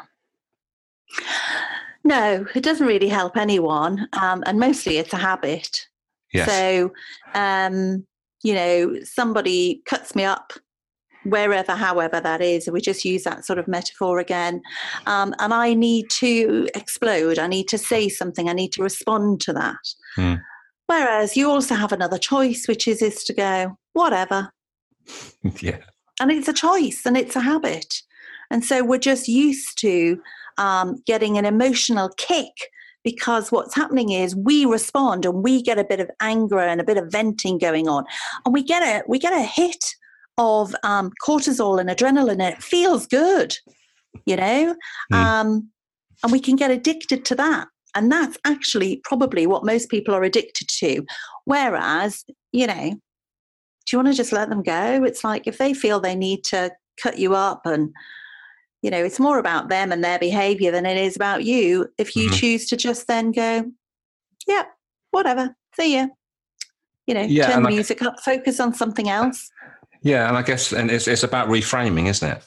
No, 2.03 2.47
it 2.55 2.63
doesn't 2.63 2.87
really 2.87 3.09
help 3.09 3.37
anyone, 3.37 4.09
um, 4.21 4.43
and 4.47 4.59
mostly 4.59 4.99
it's 4.99 5.13
a 5.13 5.19
habit. 5.19 5.87
Yes. 6.33 6.49
So, 6.49 6.93
um, 7.35 8.07
you 8.43 8.55
know, 8.55 8.97
somebody 9.05 9.83
cuts 9.85 10.15
me 10.15 10.25
up 10.25 10.53
wherever, 11.25 11.73
however 11.73 12.21
that 12.21 12.41
is. 12.41 12.71
We 12.71 12.81
just 12.81 13.05
use 13.05 13.25
that 13.25 13.45
sort 13.45 13.59
of 13.59 13.69
metaphor 13.69 14.19
again. 14.19 14.63
Um, 15.07 15.35
and 15.39 15.53
I 15.53 15.75
need 15.75 16.09
to 16.11 16.69
explode. 16.75 17.39
I 17.39 17.47
need 17.47 17.69
to 17.69 17.79
say 17.79 18.09
something. 18.09 18.49
I 18.49 18.53
need 18.53 18.73
to 18.73 18.83
respond 18.83 19.41
to 19.43 19.53
that. 19.53 19.95
Mm. 20.17 20.41
Whereas 20.87 21.37
you 21.37 21.51
also 21.51 21.75
have 21.75 21.93
another 21.93 22.19
choice, 22.19 22.67
which 22.67 22.89
is 22.89 23.03
is 23.03 23.23
to 23.25 23.35
go 23.35 23.77
whatever. 23.93 24.51
yeah. 25.61 25.79
And 26.21 26.31
it's 26.31 26.49
a 26.49 26.53
choice, 26.53 27.03
and 27.07 27.17
it's 27.17 27.37
a 27.37 27.41
habit. 27.41 28.03
And 28.51 28.65
so 28.65 28.85
we're 28.85 28.99
just 28.99 29.29
used 29.29 29.79
to 29.79 30.21
um, 30.61 31.03
getting 31.07 31.39
an 31.39 31.45
emotional 31.45 32.11
kick 32.17 32.53
because 33.03 33.51
what's 33.51 33.75
happening 33.75 34.13
is 34.13 34.37
we 34.37 34.67
respond 34.67 35.25
and 35.25 35.43
we 35.43 35.63
get 35.63 35.79
a 35.79 35.85
bit 35.85 36.01
of 36.01 36.11
anger 36.21 36.59
and 36.59 36.81
a 36.81 36.85
bit 36.85 36.99
of 36.99 37.11
venting 37.11 37.59
going 37.59 37.89
on. 37.89 38.05
And 38.45 38.53
we 38.53 38.63
get 38.63 38.83
a 38.83 39.03
we 39.09 39.19
get 39.19 39.33
a 39.33 39.43
hit 39.43 39.85
of 40.39 40.75
um, 40.85 41.11
cortisol 41.27 41.81
and 41.81 41.91
adrenaline 41.91 42.33
and 42.33 42.43
it 42.43 42.63
feels 42.63 43.07
good 43.07 43.57
you 44.27 44.37
know? 44.37 44.75
Mm. 45.13 45.17
um, 45.17 45.71
and 46.23 46.33
we 46.33 46.41
can 46.41 46.57
get 46.57 46.71
addicted 46.71 47.25
to 47.27 47.35
that. 47.37 47.69
And 47.95 48.11
that's 48.11 48.37
actually 48.45 49.01
probably 49.05 49.47
what 49.47 49.65
most 49.65 49.89
people 49.89 50.15
are 50.15 50.23
addicted 50.23 50.69
to. 50.69 51.05
Whereas 51.45 52.25
you 52.53 52.67
know 52.67 52.95
do 53.91 53.97
you 53.97 53.99
want 53.99 54.15
to 54.15 54.17
just 54.17 54.33
let 54.33 54.49
them 54.49 54.63
go? 54.63 55.03
It's 55.03 55.25
like 55.25 55.49
if 55.49 55.59
they 55.59 55.75
feel 55.75 55.99
they 55.99 56.15
need 56.15 56.45
to 56.45 56.71
cut 57.03 57.19
you 57.19 57.35
up 57.35 57.63
and 57.65 57.93
you 58.83 58.91
know, 58.91 59.03
it's 59.05 59.21
more 59.21 59.39
about 59.39 59.69
them 59.69 59.93
and 59.93 60.03
their 60.03 60.19
behavior 60.19 60.71
than 60.71 60.87
it 60.87 60.97
is 60.97 61.17
about 61.17 61.45
you. 61.45 61.89
If 61.99 62.17
you 62.17 62.27
mm-hmm. 62.27 62.37
choose 62.37 62.67
to 62.69 62.77
just 62.77 63.07
then 63.07 63.33
go, 63.33 63.71
yeah, 64.47 64.65
whatever, 65.11 65.55
see 65.77 65.97
ya. 65.97 66.07
You 67.07 67.15
know, 67.15 67.23
yeah, 67.23 67.51
turn 67.51 67.63
the 67.65 67.71
music 67.71 68.03
up, 68.03 68.21
focus 68.21 68.61
on 68.61 68.73
something 68.73 69.09
else. 69.09 69.51
Yeah, 70.03 70.29
and 70.29 70.37
I 70.37 70.43
guess 70.43 70.73
and 70.73 70.91
it's 70.91 71.09
it's 71.09 71.25
about 71.25 71.49
reframing, 71.49 72.09
isn't 72.09 72.29
it? 72.29 72.43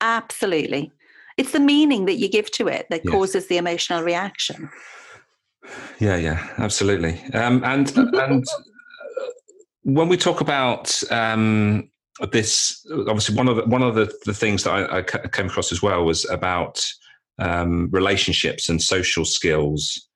Absolutely. 0.00 0.90
It's 1.36 1.52
the 1.52 1.60
meaning 1.60 2.06
that 2.06 2.16
you 2.16 2.28
give 2.28 2.50
to 2.52 2.68
it 2.68 2.86
that 2.90 3.02
yes. 3.04 3.12
causes 3.12 3.46
the 3.46 3.56
emotional 3.56 4.02
reaction. 4.02 4.70
Yeah, 5.98 6.16
yeah, 6.16 6.46
absolutely. 6.58 7.22
Um, 7.34 7.62
and 7.64 7.96
and 7.96 8.44
when 9.82 10.08
we 10.08 10.16
talk 10.16 10.40
about 10.40 11.02
um, 11.12 11.90
this 12.30 12.86
obviously 12.90 13.34
one 13.34 13.48
of 13.48 13.56
the, 13.56 13.64
one 13.64 13.82
of 13.82 13.94
the, 13.94 14.12
the 14.26 14.34
things 14.34 14.64
that 14.64 14.72
I, 14.72 14.98
I 14.98 15.02
came 15.02 15.46
across 15.46 15.72
as 15.72 15.82
well 15.82 16.04
was 16.04 16.28
about 16.28 16.84
um, 17.38 17.88
relationships 17.90 18.68
and 18.68 18.82
social 18.82 19.24
skills. 19.24 20.08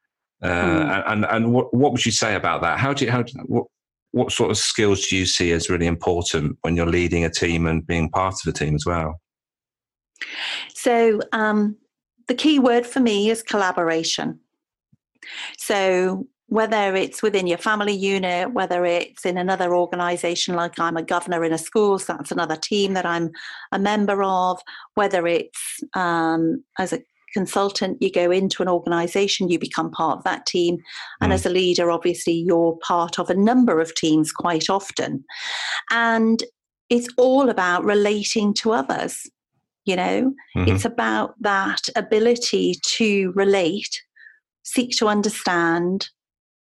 Uh, 0.43 0.49
mm. 0.49 1.05
And 1.07 1.25
and 1.25 1.53
what 1.53 1.73
what 1.73 1.93
would 1.93 2.05
you 2.05 2.13
say 2.13 2.35
about 2.35 2.61
that? 2.63 2.79
How 2.79 2.93
do 2.93 3.05
you 3.05 3.11
how 3.11 3.25
what 3.47 3.65
what 4.13 4.33
sort 4.33 4.51
of 4.51 4.59
skills 4.59 5.07
do 5.07 5.17
you 5.17 5.27
see 5.27 5.53
as 5.53 5.71
really 5.71 5.87
important 5.87 6.59
when 6.63 6.77
you're 6.77 6.87
leading 6.87 7.25
a 7.25 7.31
team 7.31 7.67
and 7.67 7.87
being 7.87 8.11
part 8.11 8.35
of 8.35 8.49
a 8.49 8.53
team 8.53 8.75
as 8.75 8.85
well? 8.87 9.21
So 10.75 11.21
um, 11.33 11.77
the 12.29 12.35
key 12.35 12.59
word 12.59 12.87
for 12.87 13.01
me 13.01 13.31
is 13.31 13.43
collaboration. 13.43 14.41
So 15.59 16.27
whether 16.49 16.95
it's 16.95 17.23
within 17.23 17.47
your 17.47 17.59
family 17.59 17.93
unit, 17.93 18.53
whether 18.53 18.85
it's 18.85 19.27
in 19.27 19.37
another 19.37 19.75
organization, 19.75 20.55
like 20.55 20.79
I'm 20.79 20.97
a 20.97 21.03
governor 21.03 21.45
in 21.45 21.53
a 21.53 21.59
school, 21.59 21.99
so 21.99 22.15
that's 22.15 22.31
another 22.31 22.57
team 22.57 22.95
that 22.95 23.05
I'm 23.07 23.31
a 23.73 23.79
member 23.79 24.23
of, 24.23 24.61
whether 24.95 25.27
it's 25.27 25.81
um, 25.95 26.63
as 26.79 26.93
a 26.93 27.03
consultant, 27.33 28.01
you 28.01 28.11
go 28.11 28.31
into 28.31 28.63
an 28.63 28.69
organization, 28.69 29.51
you 29.51 29.59
become 29.59 29.91
part 29.91 30.19
of 30.19 30.25
that 30.25 30.47
team. 30.47 30.79
And 31.21 31.33
mm. 31.33 31.35
as 31.35 31.45
a 31.45 31.51
leader, 31.51 31.91
obviously, 31.91 32.33
you're 32.33 32.79
part 32.87 33.19
of 33.19 33.29
a 33.29 33.35
number 33.35 33.81
of 33.81 33.95
teams 33.95 34.33
quite 34.33 34.71
often. 34.71 35.25
And 35.91 36.43
it's 36.89 37.09
all 37.19 37.51
about 37.51 37.85
relating 37.85 38.55
to 38.55 38.73
others. 38.73 39.29
You 39.85 39.97
know, 39.97 40.33
mm-hmm. 40.57 40.69
it's 40.69 40.85
about 40.85 41.35
that 41.41 41.83
ability 41.95 42.77
to 42.97 43.33
relate, 43.37 44.03
seek 44.65 44.97
to 44.97 45.07
understand, 45.07 46.09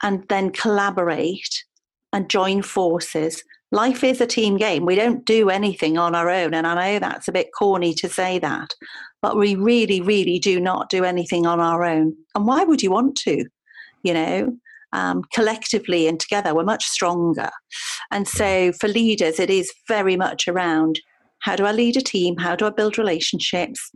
and 0.06 0.24
then 0.30 0.52
collaborate 0.52 1.66
and 2.14 2.30
join 2.30 2.62
forces. 2.62 3.44
Life 3.72 4.04
is 4.04 4.22
a 4.22 4.28
team 4.28 4.56
game. 4.56 4.86
We 4.86 4.96
don't 4.96 5.26
do 5.26 5.50
anything 5.50 5.98
on 5.98 6.14
our 6.14 6.30
own. 6.30 6.54
And 6.54 6.68
I 6.68 6.76
know 6.76 7.00
that's 7.00 7.28
a 7.28 7.32
bit 7.32 7.50
corny 7.58 7.94
to 7.96 8.08
say 8.08 8.38
that, 8.38 8.70
but 9.24 9.36
we 9.36 9.56
really, 9.56 10.02
really 10.02 10.38
do 10.38 10.62
not 10.62 10.92
do 10.92 11.04
anything 11.04 11.48
on 11.48 11.60
our 11.60 11.84
own. 11.84 12.16
And 12.36 12.46
why 12.46 12.64
would 12.64 12.84
you 12.84 12.92
want 12.92 13.18
to? 13.18 13.46
You 14.04 14.14
know, 14.14 14.58
um, 14.94 15.24
collectively 15.34 16.08
and 16.08 16.20
together, 16.20 16.54
we're 16.54 16.64
much 16.64 16.86
stronger. 16.86 17.50
And 18.12 18.28
so 18.28 18.72
for 18.74 18.88
leaders, 18.88 19.40
it 19.40 19.50
is 19.50 19.74
very 19.88 20.16
much 20.16 20.48
around 20.48 21.00
how 21.40 21.56
do 21.56 21.66
I 21.66 21.72
lead 21.72 21.98
a 21.98 22.02
team? 22.02 22.38
How 22.38 22.56
do 22.56 22.68
I 22.68 22.70
build 22.70 23.00
relationships? 23.00 23.92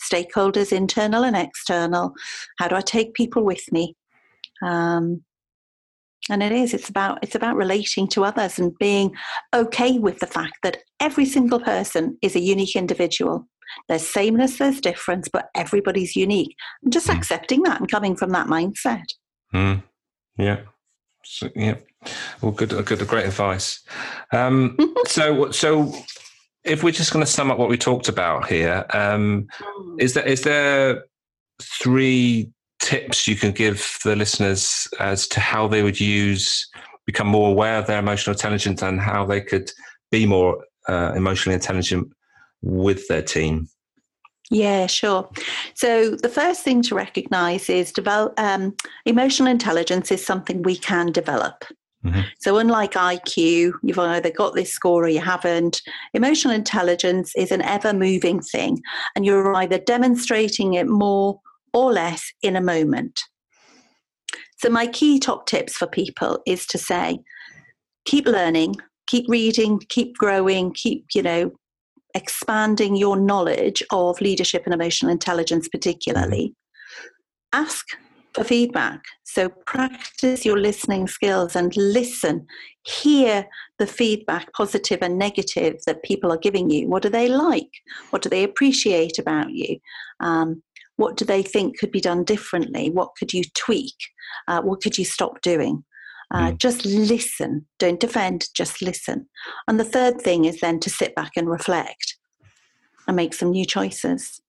Stakeholders, 0.00 0.72
internal 0.72 1.24
and 1.24 1.36
external. 1.36 2.12
How 2.60 2.68
do 2.68 2.76
I 2.76 2.80
take 2.80 3.14
people 3.14 3.42
with 3.44 3.72
me? 3.72 3.96
Um, 4.62 5.24
and 6.30 6.42
it 6.42 6.52
is 6.52 6.74
it's 6.74 6.88
about 6.88 7.18
it's 7.22 7.34
about 7.34 7.56
relating 7.56 8.06
to 8.08 8.24
others 8.24 8.58
and 8.58 8.76
being 8.78 9.14
okay 9.54 9.98
with 9.98 10.18
the 10.18 10.26
fact 10.26 10.54
that 10.62 10.78
every 11.00 11.24
single 11.24 11.60
person 11.60 12.16
is 12.22 12.34
a 12.36 12.40
unique 12.40 12.76
individual 12.76 13.46
there's 13.88 14.06
sameness 14.06 14.58
there's 14.58 14.80
difference 14.80 15.28
but 15.28 15.48
everybody's 15.54 16.16
unique 16.16 16.54
and 16.82 16.92
just 16.92 17.08
mm. 17.08 17.16
accepting 17.16 17.62
that 17.62 17.80
and 17.80 17.90
coming 17.90 18.16
from 18.16 18.30
that 18.30 18.46
mindset 18.46 19.04
mm. 19.54 19.82
yeah 20.36 20.60
so, 21.24 21.48
yeah 21.54 21.74
well 22.40 22.52
good 22.52 22.70
good 22.86 23.06
great 23.06 23.26
advice 23.26 23.82
um, 24.32 24.76
so 25.06 25.50
so 25.50 25.92
if 26.68 26.82
we're 26.82 26.92
just 26.92 27.12
going 27.12 27.24
to 27.24 27.30
sum 27.30 27.50
up 27.50 27.58
what 27.58 27.68
we 27.68 27.78
talked 27.78 28.08
about 28.08 28.46
here, 28.46 28.84
um, 28.92 29.48
mm. 29.58 30.00
is 30.00 30.14
there 30.14 30.26
is 30.26 30.42
there 30.42 31.04
three 31.60 32.50
tips 32.80 33.26
you 33.26 33.36
can 33.36 33.52
give 33.52 33.98
the 34.04 34.16
listeners 34.16 34.88
as 35.00 35.26
to 35.28 35.40
how 35.40 35.68
they 35.68 35.82
would 35.82 36.00
use, 36.00 36.68
become 37.06 37.26
more 37.26 37.50
aware 37.50 37.78
of 37.78 37.86
their 37.86 37.98
emotional 37.98 38.34
intelligence 38.34 38.82
and 38.82 39.00
how 39.00 39.24
they 39.24 39.40
could 39.40 39.70
be 40.10 40.26
more 40.26 40.64
uh, 40.88 41.12
emotionally 41.14 41.54
intelligent 41.54 42.10
with 42.62 43.06
their 43.08 43.22
team? 43.22 43.68
Yeah, 44.50 44.86
sure. 44.86 45.28
So 45.74 46.16
the 46.16 46.28
first 46.28 46.62
thing 46.62 46.82
to 46.82 46.94
recognize 46.94 47.68
is 47.68 47.92
develop 47.92 48.32
um, 48.38 48.74
emotional 49.04 49.50
intelligence 49.50 50.10
is 50.10 50.24
something 50.24 50.62
we 50.62 50.76
can 50.76 51.12
develop. 51.12 51.64
Mm-hmm. 52.04 52.20
So, 52.38 52.58
unlike 52.58 52.92
IQ, 52.92 53.72
you've 53.82 53.98
either 53.98 54.30
got 54.30 54.54
this 54.54 54.72
score 54.72 55.04
or 55.04 55.08
you 55.08 55.20
haven't. 55.20 55.82
Emotional 56.14 56.54
intelligence 56.54 57.34
is 57.36 57.50
an 57.50 57.60
ever 57.62 57.92
moving 57.92 58.40
thing, 58.40 58.80
and 59.16 59.26
you're 59.26 59.52
either 59.56 59.78
demonstrating 59.78 60.74
it 60.74 60.86
more 60.86 61.40
or 61.72 61.92
less 61.92 62.32
in 62.42 62.56
a 62.56 62.60
moment. 62.60 63.20
So, 64.58 64.68
my 64.68 64.86
key 64.86 65.18
top 65.18 65.46
tips 65.46 65.74
for 65.74 65.86
people 65.86 66.40
is 66.46 66.66
to 66.66 66.78
say, 66.78 67.20
keep 68.04 68.26
learning, 68.26 68.76
keep 69.06 69.26
reading, 69.28 69.80
keep 69.88 70.16
growing, 70.16 70.72
keep, 70.72 71.06
you 71.14 71.22
know, 71.22 71.52
expanding 72.14 72.96
your 72.96 73.16
knowledge 73.16 73.82
of 73.90 74.20
leadership 74.20 74.62
and 74.64 74.74
emotional 74.74 75.12
intelligence, 75.12 75.68
particularly. 75.68 76.54
Ask 77.52 77.86
for 78.34 78.44
feedback. 78.44 79.02
So 79.24 79.48
practice 79.66 80.44
your 80.44 80.58
listening 80.58 81.06
skills 81.06 81.56
and 81.56 81.76
listen. 81.76 82.46
Hear 82.84 83.46
the 83.78 83.86
feedback, 83.86 84.52
positive 84.52 85.00
and 85.02 85.18
negative, 85.18 85.76
that 85.86 86.02
people 86.02 86.32
are 86.32 86.38
giving 86.38 86.70
you. 86.70 86.88
What 86.88 87.02
do 87.02 87.08
they 87.08 87.28
like? 87.28 87.70
What 88.10 88.22
do 88.22 88.28
they 88.28 88.44
appreciate 88.44 89.18
about 89.18 89.50
you? 89.50 89.78
Um, 90.20 90.62
what 90.98 91.16
do 91.16 91.24
they 91.24 91.42
think 91.42 91.78
could 91.78 91.92
be 91.92 92.00
done 92.00 92.24
differently? 92.24 92.90
What 92.90 93.10
could 93.16 93.32
you 93.32 93.44
tweak? 93.54 93.94
Uh, 94.48 94.60
what 94.60 94.80
could 94.80 94.98
you 94.98 95.04
stop 95.04 95.40
doing? 95.40 95.84
Uh, 96.34 96.50
mm. 96.50 96.58
Just 96.58 96.84
listen. 96.84 97.66
Don't 97.78 98.00
defend, 98.00 98.48
just 98.54 98.82
listen. 98.82 99.28
And 99.66 99.78
the 99.78 99.84
third 99.84 100.20
thing 100.20 100.44
is 100.44 100.60
then 100.60 100.80
to 100.80 100.90
sit 100.90 101.14
back 101.14 101.32
and 101.36 101.48
reflect 101.48 102.16
and 103.06 103.16
make 103.16 103.32
some 103.32 103.52
new 103.52 103.64
choices. 103.64 104.42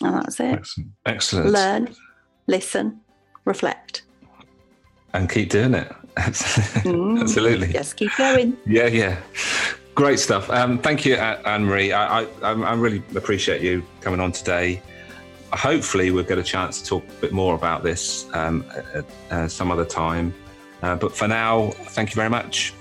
And 0.00 0.14
that's 0.14 0.38
it. 0.38 0.66
Excellent. 1.04 1.50
Learn, 1.50 1.94
listen, 2.46 3.00
reflect. 3.44 4.02
And 5.12 5.28
keep 5.28 5.50
doing 5.50 5.74
it. 5.74 5.92
mm, 6.16 7.20
Absolutely. 7.20 7.72
Just 7.72 7.96
keep 7.96 8.14
going. 8.16 8.56
Yeah, 8.64 8.86
yeah. 8.86 9.18
Great 9.96 10.20
stuff. 10.20 10.50
Um, 10.50 10.78
thank 10.78 11.06
you, 11.06 11.14
Anne 11.14 11.64
Marie. 11.64 11.90
I, 11.90 12.24
I, 12.24 12.26
I 12.42 12.74
really 12.74 13.02
appreciate 13.16 13.62
you 13.62 13.82
coming 14.02 14.20
on 14.20 14.30
today. 14.30 14.82
Hopefully, 15.54 16.10
we'll 16.10 16.22
get 16.22 16.36
a 16.36 16.42
chance 16.42 16.82
to 16.82 16.86
talk 16.86 17.02
a 17.08 17.20
bit 17.22 17.32
more 17.32 17.54
about 17.54 17.82
this 17.82 18.26
um, 18.34 18.62
at, 18.92 19.06
uh, 19.30 19.48
some 19.48 19.70
other 19.70 19.86
time. 19.86 20.34
Uh, 20.82 20.96
but 20.96 21.16
for 21.16 21.26
now, 21.26 21.70
thank 21.70 22.10
you 22.10 22.14
very 22.14 22.28
much. 22.28 22.74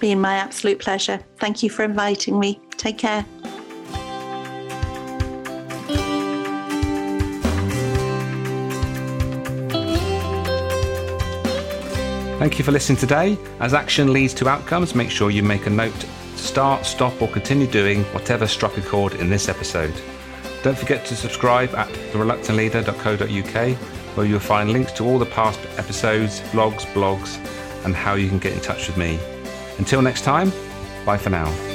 Been 0.00 0.22
my 0.22 0.36
absolute 0.36 0.78
pleasure. 0.78 1.20
Thank 1.36 1.62
you 1.62 1.68
for 1.68 1.84
inviting 1.84 2.40
me. 2.40 2.62
Take 2.78 2.96
care. 2.96 3.26
Thank 12.38 12.58
you 12.58 12.64
for 12.64 12.72
listening 12.72 12.96
today. 12.96 13.36
As 13.60 13.74
action 13.74 14.14
leads 14.14 14.32
to 14.34 14.48
outcomes, 14.48 14.94
make 14.94 15.10
sure 15.10 15.30
you 15.30 15.42
make 15.42 15.66
a 15.66 15.70
note 15.70 16.06
start, 16.42 16.84
stop, 16.84 17.20
or 17.22 17.28
continue 17.28 17.66
doing 17.66 18.04
whatever 18.12 18.46
struck 18.46 18.76
a 18.76 18.82
chord 18.82 19.14
in 19.14 19.30
this 19.30 19.48
episode. 19.48 19.94
Don't 20.62 20.78
forget 20.78 21.04
to 21.06 21.16
subscribe 21.16 21.74
at 21.74 21.88
thereluctantleader.co.uk, 22.12 23.76
where 24.16 24.26
you'll 24.26 24.40
find 24.40 24.72
links 24.72 24.92
to 24.92 25.04
all 25.04 25.18
the 25.18 25.26
past 25.26 25.60
episodes, 25.78 26.40
vlogs, 26.52 26.84
blogs, 26.92 27.38
and 27.84 27.94
how 27.94 28.14
you 28.14 28.28
can 28.28 28.38
get 28.38 28.52
in 28.52 28.60
touch 28.60 28.86
with 28.86 28.96
me. 28.96 29.18
Until 29.78 30.02
next 30.02 30.22
time, 30.22 30.52
bye 31.04 31.18
for 31.18 31.30
now. 31.30 31.71